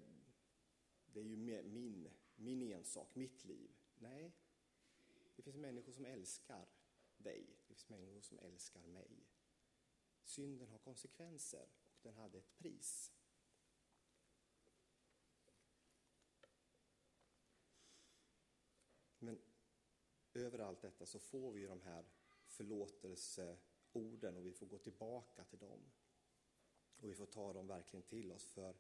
det 1.07 1.21
är 1.21 1.25
ju 1.25 1.37
min, 1.37 2.11
min 2.37 2.63
ensak, 2.63 3.15
mitt 3.15 3.45
liv. 3.45 3.77
Nej, 3.95 4.33
det 5.37 5.43
finns 5.43 5.57
människor 5.57 5.93
som 5.93 6.05
älskar 6.05 6.69
dig. 7.17 7.57
Det 7.57 7.67
finns 7.67 7.89
människor 7.89 8.21
som 8.21 8.39
älskar 8.39 8.87
mig. 8.87 9.27
Synden 10.25 10.69
har 10.69 10.79
konsekvenser 10.79 11.69
och 11.97 12.03
den 12.03 12.15
hade 12.15 12.39
ett 12.39 12.59
pris. 12.59 13.13
Men 19.19 19.39
över 20.37 20.59
allt 20.59 20.81
detta 20.81 21.07
så 21.07 21.19
får 21.19 21.53
vi 21.53 21.67
de 21.67 21.81
här 21.81 22.05
förlåtelseorden 22.47 24.37
och 24.37 24.47
vi 24.47 24.53
får 24.53 24.67
gå 24.67 24.79
tillbaka 24.79 25.45
till 25.45 25.59
dem. 25.59 25.93
Och 26.97 27.11
vi 27.11 27.15
får 27.15 27.27
ta 27.27 27.53
dem 27.53 27.67
verkligen 27.67 28.03
till 28.03 28.33
oss 28.33 28.47
för 28.47 28.77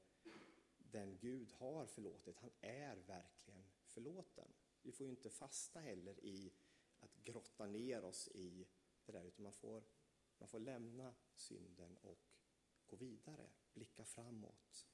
den 0.78 1.18
Gud 1.18 1.52
har 1.52 1.87
förlåtit, 1.87 2.38
han 2.38 2.50
är 2.61 2.96
verkligen 2.96 3.64
förlåten. 3.84 4.49
Vi 4.82 4.92
får 4.92 5.06
ju 5.06 5.11
inte 5.11 5.30
fasta 5.30 5.80
heller 5.80 6.25
i 6.25 6.52
att 6.99 7.14
grotta 7.25 7.66
ner 7.66 8.04
oss 8.04 8.28
i 8.28 8.66
det 9.04 9.12
där, 9.12 9.25
utan 9.25 9.42
man 9.42 9.52
får, 9.52 9.84
man 10.38 10.49
får 10.49 10.58
lämna 10.58 11.14
synden 11.34 11.96
och 11.96 12.18
gå 12.87 12.96
vidare, 12.96 13.50
blicka 13.73 14.04
framåt. 14.04 14.88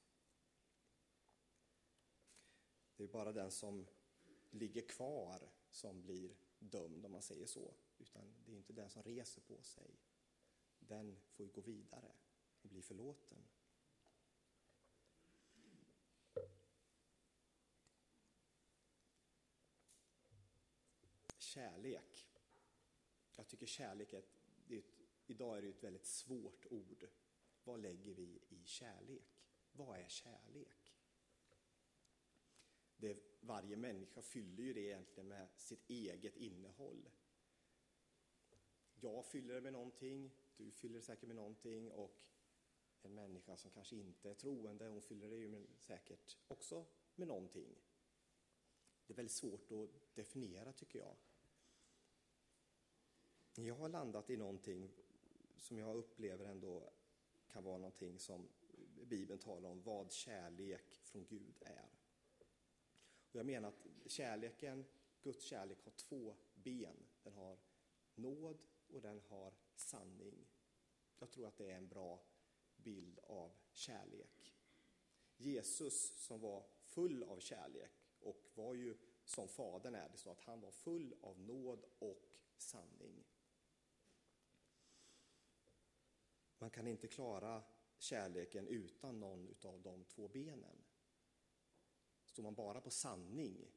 Det 2.95 3.03
är 3.03 3.07
bara 3.07 3.31
den 3.31 3.51
som 3.51 3.87
ligger 4.49 4.81
kvar 4.81 5.49
som 5.69 6.01
blir 6.01 6.35
dömd, 6.61 7.05
om 7.05 7.11
man 7.11 7.21
säger 7.21 7.45
så. 7.45 7.73
Utan 7.97 8.33
det 8.45 8.51
är 8.51 8.55
inte 8.55 8.73
den 8.73 8.89
som 8.89 9.03
reser 9.03 9.41
på 9.41 9.63
sig. 9.63 9.99
Den 10.79 11.21
får 11.31 11.45
ju 11.45 11.51
gå 11.51 11.61
vidare 11.61 12.11
och 12.61 12.69
bli 12.69 12.81
förlåten. 12.81 13.47
Kärlek. 21.37 22.27
Jag 23.35 23.47
tycker 23.47 23.65
kärlek 23.65 24.13
är, 24.13 24.19
ett, 24.19 24.41
är 24.69 24.77
ett, 24.77 25.01
idag 25.27 25.57
är 25.57 25.61
det 25.61 25.69
ett 25.69 25.83
väldigt 25.83 26.05
svårt 26.05 26.65
ord. 26.65 27.07
Vad 27.63 27.79
lägger 27.79 28.13
vi 28.13 28.39
i 28.49 28.65
kärlek? 28.65 29.43
Vad 29.71 29.99
är 29.99 30.07
kärlek? 30.07 30.93
Det, 32.95 33.30
varje 33.41 33.75
människa 33.75 34.21
fyller 34.21 34.63
ju 34.63 34.73
det 34.73 34.81
egentligen 34.81 35.27
med 35.27 35.47
sitt 35.57 35.89
eget 35.89 36.37
innehåll. 36.37 37.09
Jag 38.93 39.25
fyller 39.25 39.53
det 39.53 39.61
med 39.61 39.73
någonting, 39.73 40.31
du 40.57 40.71
fyller 40.71 40.95
det 40.95 41.01
säkert 41.01 41.27
med 41.27 41.35
någonting 41.35 41.91
och 41.91 42.21
en 43.01 43.15
människa 43.15 43.57
som 43.57 43.71
kanske 43.71 43.95
inte 43.95 44.29
är 44.29 44.33
troende, 44.33 44.87
hon 44.87 45.01
fyller 45.01 45.29
det 45.29 45.37
ju 45.37 45.67
säkert 45.77 46.37
också 46.47 46.85
med 47.15 47.27
någonting. 47.27 47.75
Det 49.07 49.13
är 49.13 49.15
väldigt 49.15 49.35
svårt 49.35 49.71
att 49.71 50.15
definiera 50.15 50.73
tycker 50.73 50.99
jag. 50.99 51.15
Jag 53.55 53.75
har 53.75 53.89
landat 53.89 54.29
i 54.29 54.37
någonting 54.37 54.91
som 55.57 55.77
jag 55.77 55.95
upplever 55.95 56.45
ändå 56.45 56.93
kan 57.47 57.63
vara 57.63 57.77
någonting 57.77 58.19
som 58.19 58.49
Bibeln 59.05 59.39
talar 59.39 59.69
om, 59.69 59.81
vad 59.83 60.11
kärlek 60.11 60.99
från 61.03 61.25
Gud 61.25 61.55
är. 61.61 62.00
Jag 63.31 63.45
menar 63.45 63.69
att 63.69 64.11
kärleken, 64.11 64.85
Guds 65.21 65.45
kärlek 65.45 65.83
har 65.83 65.91
två 65.91 66.35
ben. 66.53 66.97
Den 67.23 67.33
har 67.33 67.57
nåd 68.15 68.57
och 68.87 69.01
den 69.01 69.19
har 69.19 69.53
sanning. 69.75 70.47
Jag 71.19 71.31
tror 71.31 71.47
att 71.47 71.57
det 71.57 71.71
är 71.71 71.77
en 71.77 71.87
bra 71.87 72.23
bild 72.75 73.19
av 73.23 73.51
kärlek. 73.71 74.55
Jesus 75.37 76.25
som 76.25 76.41
var 76.41 76.65
full 76.83 77.23
av 77.23 77.39
kärlek 77.39 77.91
och 78.19 78.47
var 78.53 78.73
ju 78.73 78.97
som 79.23 79.47
Fadern 79.47 79.95
är, 79.95 80.09
det 80.09 80.17
så 80.17 80.29
att 80.29 80.41
han 80.41 80.61
var 80.61 80.71
full 80.71 81.15
av 81.21 81.39
nåd 81.39 81.85
och 81.99 82.29
sanning. 82.57 83.23
Man 86.57 86.69
kan 86.69 86.87
inte 86.87 87.07
klara 87.07 87.63
kärleken 87.97 88.67
utan 88.67 89.19
någon 89.19 89.55
av 89.63 89.81
de 89.81 90.03
två 90.03 90.27
benen. 90.27 90.83
Står 92.31 92.43
man 92.43 92.55
bara 92.55 92.81
på 92.81 92.89
sanning, 92.89 93.71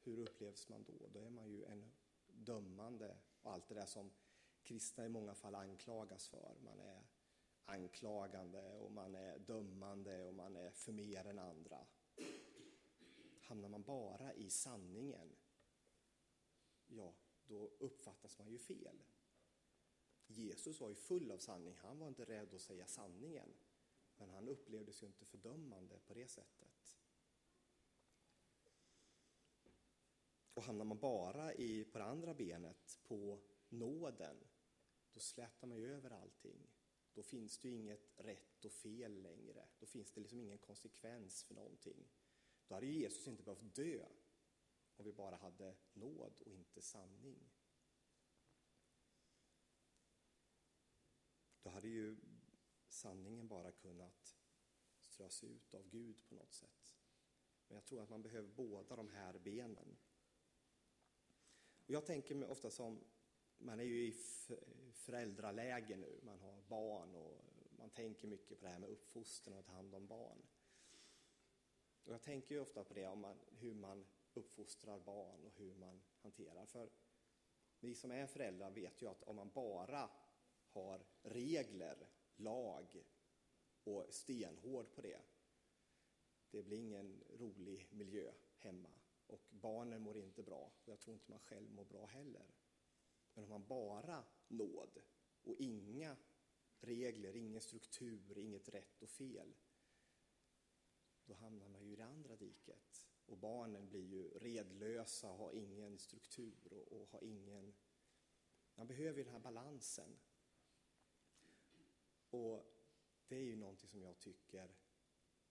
hur 0.00 0.18
upplevs 0.18 0.68
man 0.68 0.84
då? 0.84 1.08
Då 1.08 1.20
är 1.20 1.30
man 1.30 1.50
ju 1.50 1.64
en 1.64 1.92
dömande 2.26 3.16
och 3.42 3.52
allt 3.52 3.68
det 3.68 3.74
där 3.74 3.86
som 3.86 4.12
kristna 4.62 5.04
i 5.04 5.08
många 5.08 5.34
fall 5.34 5.54
anklagas 5.54 6.28
för. 6.28 6.56
Man 6.64 6.80
är 6.80 7.06
anklagande 7.64 8.76
och 8.76 8.92
man 8.92 9.14
är 9.14 9.38
dömande 9.38 10.24
och 10.24 10.34
man 10.34 10.56
är 10.56 10.70
för 10.70 10.92
mer 10.92 11.26
än 11.26 11.38
andra. 11.38 11.86
Hamnar 13.40 13.68
man 13.68 13.82
bara 13.82 14.34
i 14.34 14.50
sanningen, 14.50 15.36
ja, 16.86 17.14
då 17.44 17.70
uppfattas 17.78 18.38
man 18.38 18.50
ju 18.50 18.58
fel. 18.58 19.02
Jesus 20.26 20.80
var 20.80 20.88
ju 20.88 20.94
full 20.94 21.30
av 21.30 21.38
sanning, 21.38 21.76
han 21.76 21.98
var 21.98 22.08
inte 22.08 22.24
rädd 22.24 22.54
att 22.54 22.60
säga 22.60 22.86
sanningen. 22.86 23.54
Men 24.16 24.30
han 24.30 24.48
upplevdes 24.48 25.02
ju 25.02 25.06
inte 25.06 25.24
fördömande 25.24 25.98
på 25.98 26.14
det 26.14 26.28
sättet. 26.28 26.99
Och 30.54 30.62
hamnar 30.62 30.84
man 30.84 30.98
bara 30.98 31.54
i, 31.54 31.84
på 31.84 31.98
det 31.98 32.04
andra 32.04 32.34
benet, 32.34 32.98
på 33.02 33.40
nåden, 33.68 34.36
då 35.12 35.20
slätar 35.20 35.66
man 35.66 35.78
ju 35.78 35.94
över 35.94 36.10
allting. 36.10 36.70
Då 37.12 37.22
finns 37.22 37.58
det 37.58 37.68
ju 37.68 37.74
inget 37.74 38.10
rätt 38.16 38.64
och 38.64 38.72
fel 38.72 39.22
längre. 39.22 39.68
Då 39.78 39.86
finns 39.86 40.12
det 40.12 40.20
liksom 40.20 40.40
ingen 40.40 40.58
konsekvens 40.58 41.44
för 41.44 41.54
någonting. 41.54 42.08
Då 42.66 42.74
hade 42.74 42.86
ju 42.86 42.92
Jesus 42.92 43.28
inte 43.28 43.42
behövt 43.42 43.74
dö 43.74 44.06
om 44.96 45.04
vi 45.04 45.12
bara 45.12 45.36
hade 45.36 45.76
nåd 45.92 46.40
och 46.40 46.52
inte 46.52 46.82
sanning. 46.82 47.50
Då 51.62 51.70
hade 51.70 51.88
ju 51.88 52.16
sanningen 52.88 53.48
bara 53.48 53.72
kunnat 53.72 54.36
strös 54.98 55.44
ut 55.44 55.74
av 55.74 55.88
Gud 55.88 56.28
på 56.28 56.34
något 56.34 56.52
sätt. 56.52 56.96
Men 57.68 57.74
jag 57.74 57.84
tror 57.84 58.02
att 58.02 58.10
man 58.10 58.22
behöver 58.22 58.48
båda 58.48 58.96
de 58.96 59.08
här 59.08 59.38
benen. 59.38 59.98
Och 61.90 61.94
jag 61.94 62.06
tänker 62.06 62.34
mig 62.34 62.48
ofta 62.48 62.70
som, 62.70 63.00
man 63.58 63.80
är 63.80 63.84
ju 63.84 64.06
i 64.06 64.14
föräldraläge 64.92 65.96
nu, 65.96 66.20
man 66.22 66.40
har 66.40 66.62
barn 66.68 67.14
och 67.14 67.44
man 67.78 67.90
tänker 67.90 68.28
mycket 68.28 68.58
på 68.58 68.64
det 68.64 68.70
här 68.70 68.78
med 68.78 68.90
uppfostran 68.90 69.54
och 69.54 69.60
att 69.60 69.66
ta 69.66 69.72
hand 69.72 69.94
om 69.94 70.06
barn. 70.06 70.42
Och 72.04 72.12
jag 72.12 72.22
tänker 72.22 72.54
ju 72.54 72.60
ofta 72.60 72.84
på 72.84 72.94
det, 72.94 73.06
om 73.06 73.20
man, 73.20 73.38
hur 73.50 73.74
man 73.74 74.06
uppfostrar 74.34 74.98
barn 74.98 75.44
och 75.44 75.52
hur 75.56 75.74
man 75.74 76.02
hanterar. 76.22 76.66
För 76.66 76.90
vi 77.80 77.94
som 77.94 78.10
är 78.10 78.26
föräldrar 78.26 78.70
vet 78.70 79.02
ju 79.02 79.06
att 79.06 79.22
om 79.22 79.36
man 79.36 79.50
bara 79.50 80.10
har 80.68 81.04
regler, 81.22 82.08
lag 82.36 83.04
och 83.84 84.06
stenhård 84.10 84.92
på 84.92 85.00
det, 85.00 85.20
det 86.50 86.62
blir 86.62 86.78
ingen 86.78 87.24
rolig 87.38 87.88
miljö 87.90 88.32
hemma 88.58 88.99
och 89.30 89.46
barnen 89.50 90.02
mår 90.02 90.16
inte 90.16 90.42
bra 90.42 90.72
och 90.84 90.88
jag 90.88 91.00
tror 91.00 91.14
inte 91.14 91.30
man 91.30 91.40
själv 91.40 91.70
mår 91.70 91.84
bra 91.84 92.06
heller. 92.06 92.46
Men 93.34 93.44
om 93.44 93.50
man 93.50 93.66
bara 93.66 94.24
nåd 94.48 94.98
och 95.42 95.56
inga 95.58 96.16
regler, 96.80 97.36
ingen 97.36 97.60
struktur, 97.60 98.38
inget 98.38 98.68
rätt 98.68 99.02
och 99.02 99.10
fel, 99.10 99.54
då 101.24 101.34
hamnar 101.34 101.68
man 101.68 101.84
ju 101.84 101.92
i 101.92 101.96
det 101.96 102.04
andra 102.04 102.36
diket. 102.36 103.08
Och 103.26 103.38
barnen 103.38 103.88
blir 103.88 104.06
ju 104.06 104.28
redlösa, 104.38 105.28
har 105.28 105.52
ingen 105.52 105.98
struktur 105.98 106.72
och, 106.72 106.92
och 106.92 107.08
har 107.10 107.24
ingen... 107.24 107.74
Man 108.74 108.86
behöver 108.86 109.18
ju 109.18 109.24
den 109.24 109.32
här 109.32 109.40
balansen. 109.40 110.18
Och 112.30 112.66
det 113.28 113.36
är 113.36 113.42
ju 113.42 113.56
någonting 113.56 113.88
som 113.88 114.02
jag 114.02 114.18
tycker, 114.18 114.74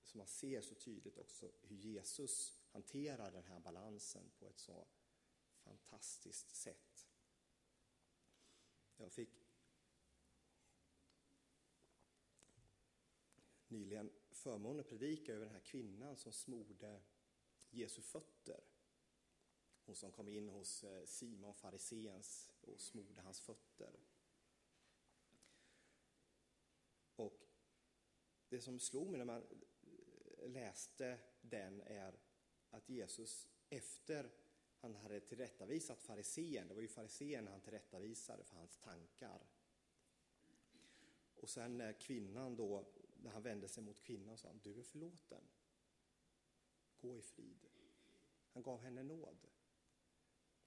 som 0.04 0.18
man 0.18 0.28
ser 0.28 0.62
så 0.62 0.76
tydligt 0.76 1.18
också, 1.18 1.52
hur 1.62 1.76
Jesus 1.76 2.59
hanterar 2.72 3.32
den 3.32 3.44
här 3.44 3.60
balansen 3.60 4.32
på 4.40 4.50
ett 4.50 4.60
så 4.60 4.88
fantastiskt 5.64 6.56
sätt. 6.56 7.08
Jag 8.98 9.12
fick 9.12 9.50
nyligen 13.68 14.12
förmånen 14.32 14.80
att 14.80 14.90
predika 14.90 15.34
över 15.34 15.46
den 15.46 15.54
här 15.54 15.62
kvinnan 15.62 16.18
som 16.18 16.32
smorde 16.32 17.02
Jesu 17.70 18.02
fötter. 18.02 18.64
Hon 19.86 19.96
som 19.96 20.12
kom 20.12 20.28
in 20.28 20.50
hos 20.50 20.84
eh, 20.84 21.06
Simon 21.06 21.54
fariseens 21.54 22.52
och 22.62 22.82
smorde 22.82 23.22
hans 23.22 23.42
fötter. 23.42 24.00
Och 27.16 27.48
det 28.50 28.62
som 28.62 28.80
slog 28.80 29.10
mig 29.10 29.18
när 29.18 29.26
man 29.26 29.42
eh, 29.42 30.50
läste 30.50 31.20
den 31.42 31.82
är 31.82 32.20
att 32.70 32.90
Jesus 32.90 33.48
efter 33.70 34.32
han 34.82 34.96
hade 34.96 35.20
tillrättavisat 35.20 36.02
farisén, 36.02 36.68
det 36.68 36.74
var 36.74 36.82
ju 36.82 36.88
farisén 36.88 37.48
han 37.48 37.62
tillrättavisade 37.62 38.44
för 38.44 38.56
hans 38.56 38.78
tankar. 38.78 39.48
Och 41.36 41.50
sen 41.50 41.78
när 41.78 41.94
kvinnan 41.94 42.56
då, 42.56 42.86
när 43.24 43.32
han 43.32 43.44
vände 43.44 43.68
sig 43.68 43.84
mot 43.84 44.02
kvinnan 44.02 44.38
sa 44.38 44.48
han, 44.48 44.60
du 44.64 44.80
är 44.80 44.84
förlåten. 44.84 45.44
Gå 47.00 47.18
i 47.18 47.22
frid. 47.22 47.66
Han 48.50 48.64
gav 48.64 48.80
henne 48.80 49.04
nåd. 49.04 49.48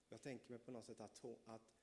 Jag 0.08 0.22
tänker 0.22 0.50
mig 0.50 0.58
på 0.58 0.70
något 0.70 0.84
sätt 0.84 1.00
att, 1.00 1.24
att 1.44 1.82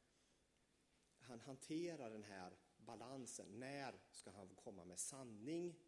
han 1.20 1.40
hanterar 1.40 2.10
den 2.10 2.24
här 2.24 2.58
balansen. 2.78 3.60
När 3.60 4.00
ska 4.12 4.32
han 4.32 4.50
komma 4.56 4.86
med 4.86 5.00
sanning? 5.00 5.80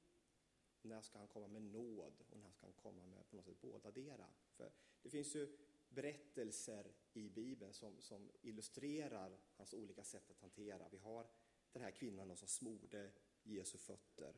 När 0.82 1.02
ska 1.02 1.18
han 1.18 1.28
komma 1.28 1.48
med 1.48 1.62
nåd? 1.62 2.24
Och 2.30 2.40
när 2.40 2.52
ska 2.52 2.66
han 2.66 2.74
komma 2.74 3.06
med 3.06 3.30
på 3.30 3.36
något 3.36 3.46
sätt 3.46 3.62
bådadera? 3.62 4.28
För 4.50 4.72
det 5.02 5.10
finns 5.10 5.36
ju 5.36 5.58
berättelser 5.90 6.94
i 7.14 7.30
Bibeln 7.30 7.74
som, 7.74 8.02
som 8.02 8.32
illustrerar 8.42 9.40
hans 9.54 9.74
olika 9.74 10.04
sätt 10.04 10.32
att 10.32 10.40
hantera. 10.40 10.90
Vi 10.90 10.98
har 10.98 11.28
den 11.72 11.82
här 11.82 11.92
kvinnan 11.92 12.38
som 12.38 12.48
smorde 12.48 13.12
Jesu 13.44 13.78
fötter. 13.78 14.36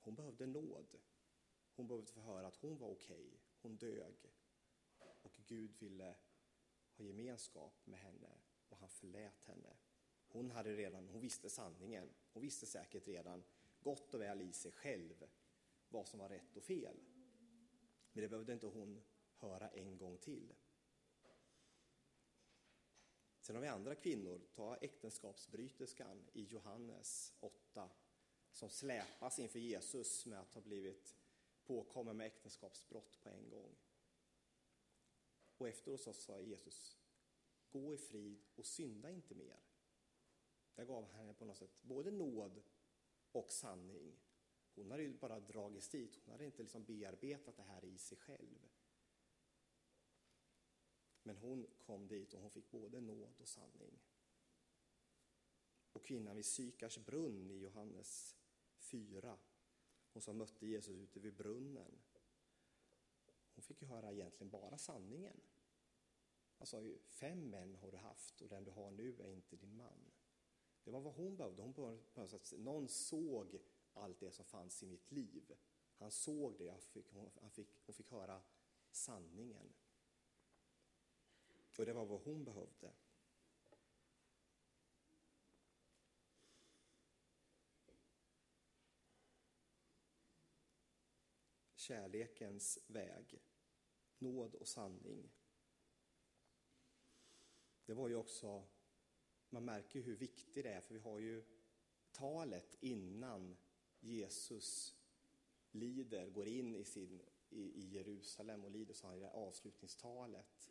Hon 0.00 0.14
behövde 0.14 0.46
nåd. 0.46 0.96
Hon 1.74 1.86
behövde 1.86 2.12
få 2.12 2.20
höra 2.20 2.46
att 2.46 2.56
hon 2.56 2.78
var 2.78 2.88
okej, 2.88 3.26
okay. 3.26 3.38
hon 3.60 3.76
dög. 3.76 4.32
Och 4.98 5.40
Gud 5.46 5.76
ville 5.78 6.16
ha 6.96 7.04
gemenskap 7.04 7.86
med 7.86 8.00
henne 8.00 8.30
och 8.68 8.76
han 8.78 8.88
förlät 8.88 9.44
henne. 9.44 9.76
Hon, 10.28 10.50
hade 10.50 10.76
redan, 10.76 11.08
hon 11.08 11.20
visste 11.20 11.50
sanningen. 11.50 12.08
Hon 12.32 12.42
visste 12.42 12.66
säkert 12.66 13.08
redan 13.08 13.44
gott 13.84 14.14
och 14.14 14.20
väl 14.20 14.42
i 14.42 14.52
sig 14.52 14.72
själv 14.72 15.26
vad 15.88 16.08
som 16.08 16.20
var 16.20 16.28
rätt 16.28 16.56
och 16.56 16.62
fel. 16.62 16.96
Men 18.12 18.22
det 18.22 18.28
behövde 18.28 18.52
inte 18.52 18.66
hon 18.66 19.02
höra 19.36 19.68
en 19.68 19.98
gång 19.98 20.18
till. 20.18 20.54
Sen 23.40 23.56
har 23.56 23.62
vi 23.62 23.68
andra 23.68 23.94
kvinnor. 23.94 24.40
Ta 24.54 24.76
äktenskapsbryterskan 24.76 26.28
i 26.32 26.44
Johannes 26.44 27.32
8 27.40 27.90
som 28.52 28.70
släpas 28.70 29.38
inför 29.38 29.58
Jesus 29.58 30.26
med 30.26 30.40
att 30.40 30.54
ha 30.54 30.60
blivit 30.60 31.16
påkommen 31.64 32.16
med 32.16 32.26
äktenskapsbrott 32.26 33.22
på 33.22 33.28
en 33.28 33.50
gång. 33.50 33.76
Och 35.56 35.68
efteråt 35.68 36.00
så 36.00 36.12
sa 36.12 36.40
Jesus, 36.40 36.98
gå 37.70 37.94
i 37.94 37.96
frid 37.96 38.44
och 38.54 38.66
synda 38.66 39.10
inte 39.10 39.34
mer. 39.34 39.60
Där 40.74 40.84
gav 40.84 41.04
han 41.04 41.14
henne 41.14 41.34
på 41.34 41.44
något 41.44 41.56
sätt 41.56 41.82
både 41.82 42.10
nåd 42.10 42.62
och 43.34 43.52
sanning. 43.52 44.16
Hon 44.74 44.90
hade 44.90 45.02
ju 45.02 45.18
bara 45.18 45.40
dragits 45.40 45.88
dit, 45.88 46.16
hon 46.24 46.32
hade 46.32 46.44
inte 46.44 46.62
liksom 46.62 46.84
bearbetat 46.84 47.56
det 47.56 47.62
här 47.62 47.84
i 47.84 47.98
sig 47.98 48.18
själv. 48.18 48.68
Men 51.22 51.36
hon 51.36 51.66
kom 51.78 52.08
dit 52.08 52.34
och 52.34 52.40
hon 52.40 52.50
fick 52.50 52.70
både 52.70 53.00
nåd 53.00 53.40
och 53.40 53.48
sanning. 53.48 54.00
Och 55.92 56.04
kvinnan 56.04 56.36
vid 56.36 56.46
Sykars 56.46 56.98
brunn 56.98 57.50
i 57.50 57.58
Johannes 57.58 58.36
4, 58.76 59.38
hon 60.12 60.22
som 60.22 60.38
mötte 60.38 60.66
Jesus 60.66 60.96
ute 60.96 61.20
vid 61.20 61.34
brunnen, 61.34 62.02
hon 63.54 63.62
fick 63.62 63.82
ju 63.82 63.88
höra 63.88 64.12
egentligen 64.12 64.50
bara 64.50 64.78
sanningen. 64.78 65.40
Han 66.58 66.66
sa 66.66 66.82
ju, 66.82 66.98
fem 66.98 67.50
män 67.50 67.74
har 67.74 67.90
du 67.90 67.96
haft 67.96 68.40
och 68.40 68.48
den 68.48 68.64
du 68.64 68.70
har 68.70 68.90
nu 68.90 69.22
är 69.22 69.28
inte 69.28 69.56
din 69.56 69.76
man. 69.76 70.12
Det 70.84 70.90
var 70.90 71.00
vad 71.00 71.14
hon 71.14 71.36
behövde. 71.36 71.62
Hon 71.62 71.72
behövde 71.72 72.36
att 72.36 72.52
någon 72.58 72.88
såg 72.88 73.58
allt 73.92 74.20
det 74.20 74.30
som 74.30 74.44
fanns 74.44 74.82
i 74.82 74.86
mitt 74.86 75.10
liv. 75.10 75.56
Han 75.98 76.10
såg 76.10 76.58
det, 76.58 76.84
fick, 76.84 77.12
hon, 77.12 77.50
fick, 77.50 77.68
hon 77.86 77.94
fick 77.94 78.10
höra 78.10 78.42
sanningen. 78.90 79.74
Och 81.78 81.86
det 81.86 81.92
var 81.92 82.04
vad 82.04 82.20
hon 82.20 82.44
behövde. 82.44 82.92
Kärlekens 91.74 92.78
väg, 92.86 93.42
nåd 94.18 94.54
och 94.54 94.68
sanning. 94.68 95.30
Det 97.86 97.94
var 97.94 98.08
ju 98.08 98.14
också, 98.14 98.68
man 99.54 99.64
märker 99.64 100.00
hur 100.00 100.16
viktigt 100.16 100.54
det 100.64 100.72
är, 100.72 100.80
för 100.80 100.94
vi 100.94 101.00
har 101.00 101.18
ju 101.18 101.44
talet 102.12 102.76
innan 102.80 103.56
Jesus 104.00 104.96
lider, 105.70 106.30
går 106.30 106.46
in 106.46 106.74
i, 106.74 106.84
sin, 106.84 107.20
i, 107.50 107.62
i 107.62 107.88
Jerusalem 107.88 108.64
och 108.64 108.70
lider, 108.70 108.94
så 108.94 109.06
har 109.06 109.10
han 109.10 109.20
det 109.20 109.30
avslutningstalet 109.30 110.70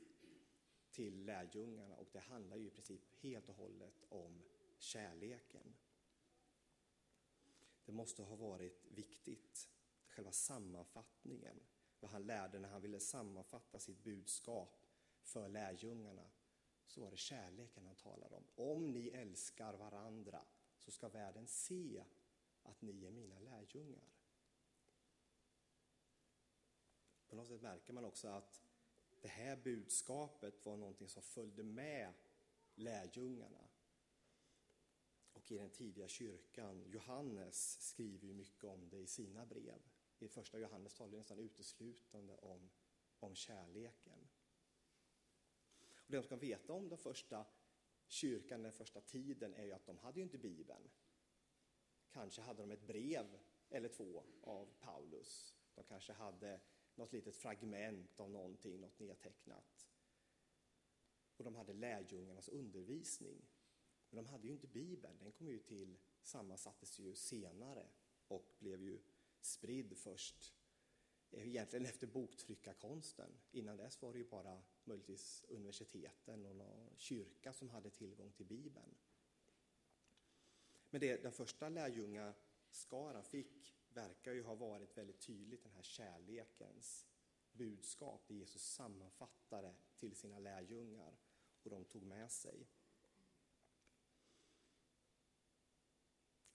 till 0.91 1.26
lärjungarna 1.26 1.96
och 1.96 2.10
det 2.12 2.19
handlar 2.19 2.58
ju 2.58 2.67
i 2.67 2.69
princip 2.69 3.02
helt 3.22 3.50
och 3.50 3.56
hållet 3.56 4.06
om 4.10 4.41
kärleken. 4.78 5.74
Det 7.86 7.91
måste 7.91 8.24
ha 8.24 8.36
varit 8.36 8.86
viktigt, 8.89 9.69
själva 10.08 10.32
sammanfattningen, 10.32 11.60
vad 12.00 12.12
han 12.12 12.26
lärde 12.26 12.60
när 12.60 12.69
han 12.69 12.82
ville 12.82 13.00
sammanfatta 13.00 13.80
sitt 13.80 14.04
budskap 14.04 14.86
för 15.22 15.50
lärjungarna, 15.50 16.30
så 16.93 17.01
var 17.01 17.12
det 17.12 17.17
kärleken 17.17 17.86
han 17.86 17.95
talade 17.95 18.36
om. 18.36 18.43
Om 18.56 18.91
ni 18.91 19.08
älskar 19.08 19.73
varandra 19.73 20.45
så 20.77 20.91
ska 20.91 21.10
världen 21.10 21.47
se 21.47 22.03
att 22.63 22.82
ni 22.82 23.06
är 23.06 23.12
mina 23.12 23.39
lärjungar. 23.39 24.10
På 27.27 27.36
något 27.36 27.47
sätt 27.47 27.62
märker 27.62 27.93
man 27.93 28.06
också 28.06 28.27
att 28.27 28.62
det 29.21 29.27
här 29.27 29.56
budskapet 29.56 30.65
var 30.65 30.77
någonting 30.77 31.10
som 31.10 31.23
följde 31.23 31.63
med 31.63 32.13
lärjungarna. 32.75 33.67
Och 35.34 35.51
i 35.51 35.58
den 35.58 35.69
tidiga 35.69 36.08
kyrkan, 36.08 36.84
Johannes 36.88 37.82
skriver 37.82 38.27
ju 38.27 38.34
mycket 38.34 38.63
om 38.63 38.89
det 38.89 38.97
i 38.97 39.08
sina 39.08 39.45
brev. 39.45 39.82
I 40.19 40.27
första 40.27 40.60
Johannes 40.60 40.93
talar 40.93 41.12
det 41.12 41.17
nästan 41.17 41.39
uteslutande 41.39 42.36
om, 42.36 42.69
om 43.19 43.36
kärleken. 43.36 44.27
Och 46.06 46.12
det 46.12 46.18
de 46.18 46.24
ska 46.24 46.36
veta 46.36 46.74
om 46.74 46.89
den 46.89 46.98
första 46.98 47.46
kyrkan, 48.08 48.63
den 48.63 48.72
första 48.72 49.02
tiden, 49.02 49.54
är 49.54 49.63
ju 49.63 49.72
att 49.72 49.86
de 49.86 49.98
hade 49.98 50.20
ju 50.20 50.24
inte 50.24 50.38
Bibeln. 50.38 50.92
Kanske 52.12 52.42
hade 52.42 52.62
de 52.62 52.72
ett 52.72 52.88
brev 52.88 53.39
eller 53.70 53.89
två 53.89 54.24
av 54.42 54.74
Paulus. 54.80 55.56
De 55.76 55.84
kanske 55.84 56.13
hade 56.13 56.62
något 56.96 57.13
litet 57.13 57.36
fragment 57.36 58.20
av 58.20 58.30
någonting, 58.30 58.80
något 58.80 59.00
nedtecknat. 59.00 59.89
Och 61.38 61.44
de 61.44 61.56
hade 61.56 61.74
lärjungarnas 61.74 62.50
undervisning. 62.50 63.46
Men 64.10 64.24
de 64.24 64.30
hade 64.30 64.48
ju 64.48 64.54
inte 64.54 64.68
Bibeln, 64.68 65.18
den 65.20 65.32
kom 65.32 65.50
ju 65.50 65.60
till, 65.60 65.98
sammansattes 66.24 67.00
ju 67.00 67.16
senare 67.16 67.88
och 68.28 68.56
blev 68.60 68.82
ju 68.82 69.00
spridd 69.42 69.98
först 69.98 70.54
Eh, 71.34 71.48
egentligen 71.48 71.86
efter 71.86 72.08
boktryckarkonsten. 72.08 73.32
Innan 73.52 73.78
dess 73.78 74.02
var 74.02 74.13
det 74.13 74.19
ju 74.19 74.30
bara 74.30 74.63
möjligtvis 74.84 75.46
universiteten 75.50 76.46
och 76.46 76.56
någon 76.56 76.89
kyrka 76.98 77.54
som 77.54 77.69
hade 77.69 77.89
tillgång 77.89 78.32
till 78.32 78.46
Bibeln. 78.46 78.96
Men 80.89 81.02
det 81.02 81.24
den 81.24 81.32
första 81.32 81.69
lärjungaskaran 81.69 83.24
fick 83.24 83.74
verkar 83.89 84.34
ju 84.34 84.43
ha 84.43 84.56
varit 84.56 84.98
väldigt 84.98 85.22
tydligt 85.22 85.63
den 85.63 85.74
här 85.74 85.84
kärlekens 85.84 87.08
budskap, 87.52 88.28
det 88.28 88.34
Jesus 88.34 88.63
sammanfattade 88.63 89.76
till 89.98 90.15
sina 90.15 90.39
lärjungar 90.39 91.19
och 91.63 91.69
de 91.69 91.86
tog 91.86 92.04
med 92.04 92.32
sig. 92.32 92.67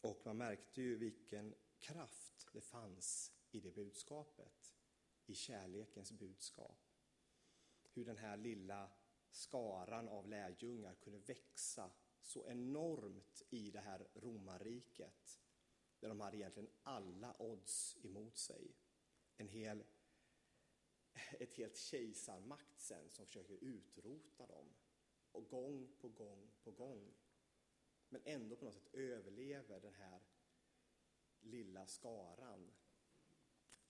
Och 0.00 0.20
man 0.24 0.36
märkte 0.36 0.82
ju 0.82 0.96
vilken 0.96 1.54
kraft 1.78 2.48
det 2.52 2.60
fanns 2.60 3.37
i 3.50 3.60
det 3.60 3.70
budskapet, 3.70 4.76
i 5.26 5.34
kärlekens 5.34 6.12
budskap. 6.12 6.78
Hur 7.92 8.04
den 8.04 8.16
här 8.16 8.36
lilla 8.36 8.90
skaran 9.30 10.08
av 10.08 10.28
lärjungar 10.28 10.94
kunde 10.94 11.18
växa 11.18 11.90
så 12.20 12.48
enormt 12.48 13.42
i 13.50 13.70
det 13.70 13.80
här 13.80 14.08
romarriket, 14.14 15.40
där 16.00 16.08
de 16.08 16.20
hade 16.20 16.36
egentligen 16.36 16.70
alla 16.82 17.36
odds 17.38 17.96
emot 18.02 18.36
sig. 18.36 18.76
En 19.36 19.48
hel, 19.48 19.84
ett 21.32 21.54
helt 21.54 21.76
kejsarmakt 21.76 22.80
sen 22.80 23.10
som 23.10 23.26
försöker 23.26 23.64
utrota 23.64 24.46
dem. 24.46 24.74
Och 25.32 25.48
gång 25.48 25.88
på 25.98 26.08
gång 26.08 26.50
på 26.62 26.70
gång 26.70 27.14
men 28.08 28.22
ändå 28.24 28.56
på 28.56 28.64
något 28.64 28.74
sätt 28.74 28.94
överlever 28.94 29.80
den 29.80 29.94
här 29.94 30.20
lilla 31.40 31.86
skaran 31.86 32.70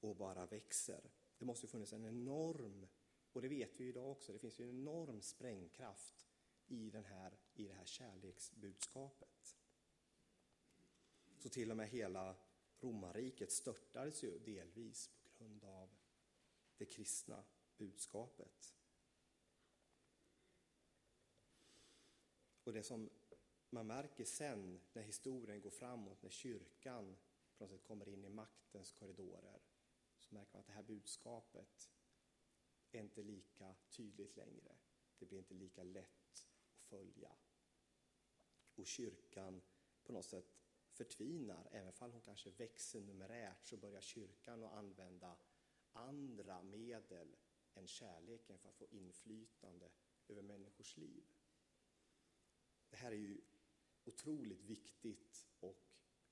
och 0.00 0.16
bara 0.16 0.46
växer. 0.46 1.11
Det 1.38 1.44
måste 1.44 1.66
ju 1.66 1.70
funnits 1.70 1.92
en 1.92 2.04
enorm, 2.04 2.87
och 3.32 3.42
det 3.42 3.48
vet 3.48 3.80
vi 3.80 3.88
idag 3.88 4.11
också, 4.11 4.32
det 4.32 4.38
finns 4.38 4.61
ju 4.61 4.64
en 4.64 4.70
enorm 4.70 5.22
sprängkraft 5.22 6.28
i, 6.66 6.90
den 6.90 7.04
här, 7.04 7.38
i 7.54 7.66
det 7.66 7.74
här 7.74 7.84
kärleksbudskapet. 7.84 9.56
Så 11.38 11.48
till 11.48 11.70
och 11.70 11.76
med 11.76 11.88
hela 11.88 12.37
romarriket 12.80 13.52
störtades 13.52 14.24
ju 14.24 14.38
delvis 14.38 15.11
på 15.22 15.28
grund 15.38 15.64
av 15.64 15.90
det 16.76 16.87
kristna 16.87 17.44
budskapet. 17.76 18.74
Och 22.64 22.72
det 22.72 22.82
som 22.82 23.11
man 23.70 23.87
märker 23.87 24.24
sen 24.24 24.80
när 24.92 25.02
historien 25.02 25.61
går 25.61 25.70
framåt, 25.70 26.22
när 26.22 26.30
kyrkan 26.30 27.16
på 27.56 27.64
något 27.64 27.70
sätt 27.70 27.84
kommer 27.84 28.08
in 28.08 28.24
i 28.24 28.28
maktens 28.28 28.92
korridorer, 28.92 29.61
så 30.29 30.35
märker 30.35 30.53
man 30.53 30.61
att 30.61 30.67
det 30.67 30.73
här 30.73 30.83
budskapet 30.83 31.91
är 32.91 33.01
inte 33.01 33.23
lika 33.23 33.75
tydligt 33.91 34.37
längre. 34.37 34.77
Det 35.19 35.27
blir 35.27 35.38
inte 35.38 35.55
lika 35.55 35.83
lätt 35.83 36.47
att 36.73 36.83
följa. 36.83 37.37
Och 38.75 38.87
kyrkan 38.87 39.62
på 40.05 40.12
något 40.12 40.27
sätt 40.27 40.59
förtvinar, 40.91 41.69
även 41.73 41.93
om 41.99 42.12
hon 42.12 42.21
kanske 42.21 42.51
växer 42.51 43.01
numerärt 43.01 43.67
så 43.67 43.77
börjar 43.77 44.01
kyrkan 44.01 44.64
att 44.64 44.73
använda 44.73 45.37
andra 45.93 46.62
medel 46.62 47.37
än 47.75 47.87
kärleken 47.87 48.59
för 48.59 48.69
att 48.69 48.77
få 48.77 48.87
inflytande 48.87 49.91
över 50.29 50.43
människors 50.43 50.97
liv. 50.97 51.25
Det 52.91 52.97
här 52.97 53.12
är 53.12 53.17
ju 53.17 53.41
otroligt 54.05 54.61
viktigt 54.61 55.49
att 55.61 55.77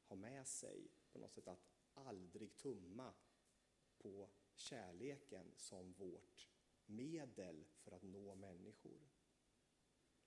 ha 0.05 0.17
med 0.17 0.47
sig 0.47 0.91
på 1.13 1.19
något 1.19 1.33
sätt 1.33 1.49
att 1.49 1.67
aldrig 1.95 2.57
tumma 2.57 3.15
på 3.99 4.29
kärleken 4.55 5.53
som 5.57 5.93
vårt 5.93 6.49
medel 6.87 7.65
för 7.79 7.93
att 7.93 8.03
nå 8.03 8.35
människor. 8.35 9.01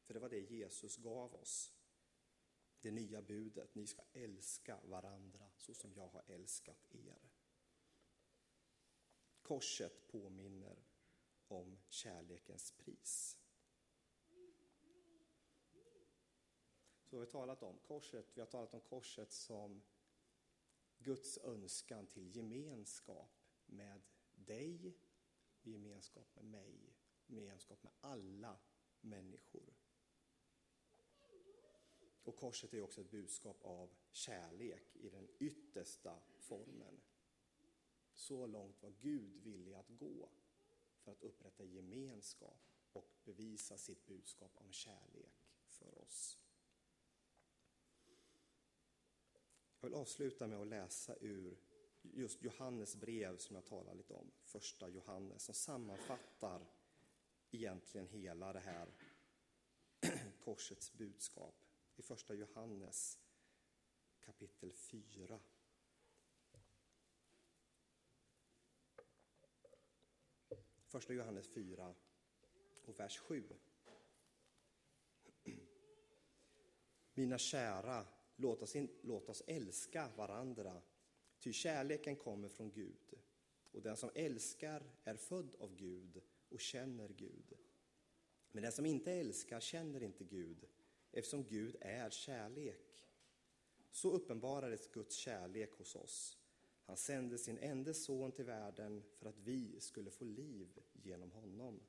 För 0.04 0.14
det 0.14 0.20
var 0.20 0.30
det 0.30 0.40
Jesus 0.40 0.98
gav 0.98 1.36
oss. 1.36 1.74
Det 2.82 2.92
nya 2.92 3.22
budet, 3.22 3.76
ni 3.76 3.88
ska 3.88 4.02
älska 4.14 4.80
varandra 4.84 5.52
så 5.58 5.74
som 5.74 5.94
jag 5.94 6.08
har 6.08 6.24
älskat 6.28 6.86
er. 6.90 7.30
Korset 9.42 10.08
påminner 10.08 10.84
om 11.48 11.78
kärlekens 11.90 12.72
pris. 12.72 13.38
Så 17.04 17.16
har 17.16 17.22
vi 17.22 17.32
talat 17.32 17.64
om 17.64 17.80
korset. 17.80 18.32
Vi 18.34 18.42
har 18.42 18.48
talat 18.48 18.74
om 18.74 18.82
korset 18.82 19.32
som 19.32 19.82
Guds 20.98 21.38
önskan 21.38 22.08
till 22.08 22.36
gemenskap 22.36 23.39
med 23.70 24.02
dig, 24.36 24.98
gemenskap 25.62 26.36
med 26.36 26.46
mig, 26.46 26.96
gemenskap 27.28 27.84
med 27.84 27.94
alla 28.02 28.60
människor. 29.02 29.74
Och 32.24 32.36
korset 32.36 32.74
är 32.74 32.82
också 32.82 33.02
ett 33.02 33.12
budskap 33.12 33.58
av 33.62 33.90
kärlek 34.12 34.96
i 34.96 35.10
den 35.10 35.28
yttersta 35.40 36.20
formen. 36.40 37.02
Så 38.14 38.48
långt 38.48 38.82
var 38.82 38.90
Gud 38.90 39.44
villig 39.44 39.74
att 39.74 39.90
gå 39.90 40.30
för 41.00 41.12
att 41.12 41.24
upprätta 41.24 41.66
gemenskap 41.66 42.60
och 42.94 43.18
bevisa 43.24 43.78
sitt 43.78 44.06
budskap 44.06 44.52
om 44.56 44.72
kärlek 44.72 45.50
för 45.68 45.98
oss. 45.98 46.40
Jag 49.80 49.90
vill 49.90 49.94
avsluta 49.94 50.48
med 50.48 50.60
att 50.60 50.68
läsa 50.68 51.16
ur 51.16 51.58
just 52.02 52.42
Johannes 52.44 52.96
brev 52.96 53.38
som 53.38 53.56
jag 53.56 53.66
talade 53.66 53.98
lite 53.98 54.14
om, 54.14 54.32
första 54.44 54.90
Johannes, 54.90 55.44
som 55.44 55.56
sammanfattar 55.56 56.68
egentligen 57.52 58.08
hela 58.08 58.54
det 58.54 58.60
här 58.60 58.94
korsets 60.44 60.94
budskap. 60.94 61.56
I 61.96 62.02
första 62.02 62.34
Johannes 62.34 63.20
kapitel 64.20 64.72
4. 64.72 65.40
Första 70.88 71.14
Johannes 71.14 71.48
4 71.48 71.96
och 72.86 73.00
vers 73.00 73.18
7. 73.18 73.44
Mina 77.14 77.38
kära 77.38 78.08
Låt 78.42 78.62
oss, 78.62 78.76
in, 78.76 78.90
låt 79.02 79.30
oss 79.30 79.44
älska 79.48 80.10
varandra, 80.16 80.82
ty 81.40 81.54
kärleken 81.54 82.16
kommer 82.16 82.50
från 82.50 82.72
Gud. 82.72 83.14
Och 83.72 83.82
den 83.82 83.98
som 83.98 84.10
älskar 84.16 84.84
är 85.04 85.16
född 85.16 85.56
av 85.60 85.76
Gud 85.76 86.22
och 86.50 86.60
känner 86.60 87.10
Gud. 87.10 87.58
Men 88.52 88.64
den 88.64 88.72
som 88.72 88.86
inte 88.86 89.12
älskar 89.12 89.60
känner 89.60 90.04
inte 90.04 90.24
Gud, 90.24 90.66
eftersom 91.12 91.44
Gud 91.44 91.76
är 91.82 92.10
kärlek. 92.10 93.06
Så 93.92 94.12
uppenbarades 94.12 94.88
Guds 94.88 95.16
kärlek 95.16 95.72
hos 95.72 95.96
oss. 95.96 96.38
Han 96.86 96.98
sände 96.98 97.38
sin 97.38 97.58
enda 97.58 97.94
son 97.94 98.32
till 98.32 98.46
världen 98.46 99.04
för 99.18 99.30
att 99.30 99.38
vi 99.38 99.80
skulle 99.80 100.12
få 100.12 100.26
liv 100.26 100.80
genom 100.94 101.32
honom. 101.32 101.80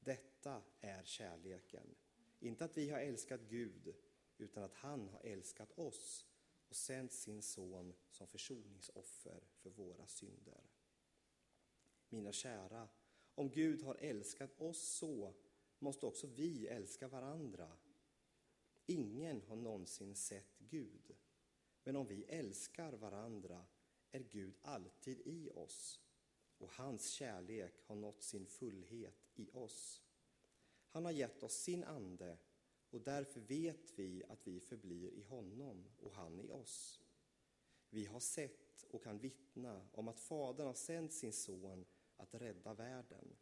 Detta 0.00 0.62
är 0.80 1.04
kärleken, 1.04 1.94
inte 2.38 2.64
att 2.64 2.76
vi 2.76 2.90
har 2.90 2.98
älskat 2.98 3.40
Gud, 3.48 3.94
utan 4.38 4.62
att 4.62 4.74
han 4.74 5.08
har 5.08 5.20
älskat 5.20 5.78
oss 5.78 6.29
och 6.70 6.76
sänt 6.76 7.12
sin 7.12 7.42
son 7.42 7.94
som 8.10 8.26
försoningsoffer 8.26 9.44
för 9.56 9.70
våra 9.70 10.06
synder. 10.06 10.70
Mina 12.08 12.32
kära, 12.32 12.88
om 13.34 13.50
Gud 13.50 13.82
har 13.82 13.94
älskat 13.94 14.60
oss 14.60 14.82
så 14.82 15.34
måste 15.78 16.06
också 16.06 16.26
vi 16.26 16.66
älska 16.66 17.08
varandra. 17.08 17.76
Ingen 18.86 19.42
har 19.42 19.56
någonsin 19.56 20.16
sett 20.16 20.58
Gud, 20.58 21.16
men 21.84 21.96
om 21.96 22.06
vi 22.06 22.24
älskar 22.24 22.92
varandra 22.92 23.66
är 24.10 24.20
Gud 24.20 24.58
alltid 24.62 25.20
i 25.20 25.50
oss 25.50 26.00
och 26.58 26.70
hans 26.70 27.10
kärlek 27.10 27.74
har 27.86 27.96
nått 27.96 28.22
sin 28.22 28.46
fullhet 28.46 29.30
i 29.34 29.50
oss. 29.52 30.02
Han 30.88 31.04
har 31.04 31.12
gett 31.12 31.42
oss 31.42 31.54
sin 31.54 31.84
ande 31.84 32.38
och 32.90 33.00
därför 33.00 33.40
vet 33.40 33.98
vi 33.98 34.24
att 34.28 34.46
vi 34.46 34.60
förblir 34.60 35.10
i 35.12 35.22
honom 35.22 35.84
och 36.00 36.12
han 36.12 36.40
i 36.40 36.50
oss. 36.50 37.00
Vi 37.90 38.06
har 38.06 38.20
sett 38.20 38.82
och 38.82 39.02
kan 39.02 39.18
vittna 39.18 39.88
om 39.92 40.08
att 40.08 40.20
Fadern 40.20 40.66
har 40.66 40.74
sänt 40.74 41.12
sin 41.12 41.32
son 41.32 41.84
att 42.16 42.34
rädda 42.34 42.74
världen. 42.74 43.36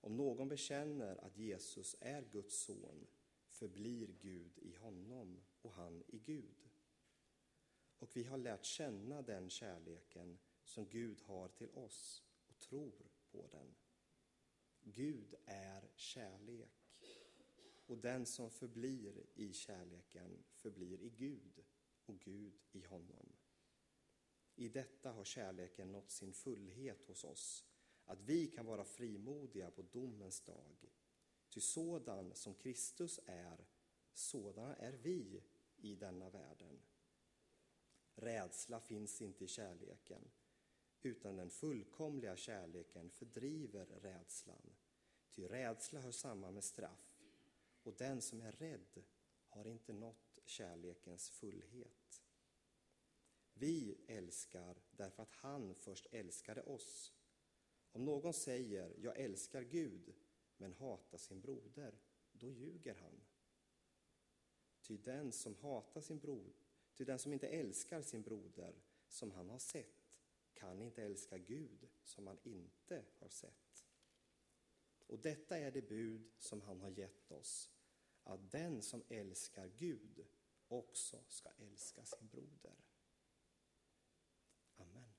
Om 0.00 0.16
någon 0.16 0.48
bekänner 0.48 1.16
att 1.16 1.36
Jesus 1.36 1.96
är 2.00 2.22
Guds 2.22 2.64
son 2.64 3.06
förblir 3.48 4.12
Gud 4.20 4.58
i 4.58 4.74
honom 4.74 5.40
och 5.62 5.72
han 5.72 6.02
i 6.06 6.18
Gud. 6.18 6.68
Och 7.98 8.16
vi 8.16 8.24
har 8.24 8.38
lärt 8.38 8.64
känna 8.64 9.22
den 9.22 9.50
kärleken 9.50 10.38
som 10.64 10.88
Gud 10.88 11.20
har 11.20 11.48
till 11.48 11.70
oss 11.70 12.24
och 12.48 12.58
tror 12.58 13.10
på 13.30 13.46
den. 13.46 13.74
Gud 14.82 15.34
är 15.44 15.90
kärlek. 15.94 16.79
Och 17.90 17.98
den 17.98 18.26
som 18.26 18.50
förblir 18.50 19.26
i 19.34 19.52
kärleken 19.52 20.44
förblir 20.52 21.02
i 21.02 21.10
Gud 21.10 21.64
och 22.06 22.20
Gud 22.20 22.60
i 22.72 22.82
honom. 22.82 23.32
I 24.54 24.68
detta 24.68 25.12
har 25.12 25.24
kärleken 25.24 25.92
nått 25.92 26.10
sin 26.10 26.32
fullhet 26.32 27.06
hos 27.06 27.24
oss, 27.24 27.64
att 28.04 28.20
vi 28.20 28.46
kan 28.46 28.66
vara 28.66 28.84
frimodiga 28.84 29.70
på 29.70 29.82
domens 29.82 30.40
dag. 30.40 30.90
Ty 31.48 31.60
sådan 31.60 32.34
som 32.34 32.54
Kristus 32.54 33.20
är, 33.26 33.66
sådana 34.12 34.76
är 34.76 34.92
vi 34.92 35.42
i 35.76 35.94
denna 35.94 36.30
världen. 36.30 36.82
Rädsla 38.14 38.80
finns 38.80 39.22
inte 39.22 39.44
i 39.44 39.48
kärleken, 39.48 40.30
utan 41.02 41.36
den 41.36 41.50
fullkomliga 41.50 42.36
kärleken 42.36 43.10
fördriver 43.10 43.86
rädslan. 43.86 44.76
Ty 45.30 45.46
rädsla 45.46 46.00
hör 46.00 46.12
samman 46.12 46.54
med 46.54 46.64
straff, 46.64 47.09
och 47.82 47.94
den 47.94 48.22
som 48.22 48.40
är 48.40 48.52
rädd 48.52 49.04
har 49.48 49.66
inte 49.66 49.92
nått 49.92 50.38
kärlekens 50.44 51.30
fullhet. 51.30 52.22
Vi 53.52 54.04
älskar 54.08 54.82
därför 54.90 55.22
att 55.22 55.32
han 55.32 55.74
först 55.74 56.06
älskade 56.10 56.62
oss. 56.62 57.12
Om 57.92 58.04
någon 58.04 58.32
säger 58.32 58.94
jag 58.98 59.18
älskar 59.18 59.62
Gud 59.62 60.14
men 60.56 60.72
hatar 60.72 61.18
sin 61.18 61.40
broder, 61.40 61.98
då 62.32 62.50
ljuger 62.50 62.94
han. 62.94 63.20
Ty 64.80 64.96
den 64.96 65.32
som 65.32 65.56
hatar 65.56 66.00
sin 66.00 66.18
broder, 66.18 66.54
ty 66.94 67.04
den 67.04 67.18
som 67.18 67.32
inte 67.32 67.48
älskar 67.48 68.02
sin 68.02 68.22
broder 68.22 68.74
som 69.08 69.30
han 69.30 69.50
har 69.50 69.58
sett 69.58 70.16
kan 70.52 70.82
inte 70.82 71.02
älska 71.02 71.38
Gud 71.38 71.88
som 72.02 72.26
han 72.26 72.38
inte 72.42 73.04
har 73.18 73.28
sett. 73.28 73.89
Och 75.10 75.18
detta 75.18 75.58
är 75.58 75.70
det 75.70 75.82
bud 75.82 76.30
som 76.38 76.62
han 76.62 76.80
har 76.80 76.90
gett 76.90 77.32
oss, 77.32 77.70
att 78.24 78.50
den 78.50 78.82
som 78.82 79.02
älskar 79.08 79.66
Gud 79.66 80.26
också 80.68 81.24
ska 81.28 81.48
älska 81.48 82.04
sin 82.04 82.28
broder. 82.28 82.76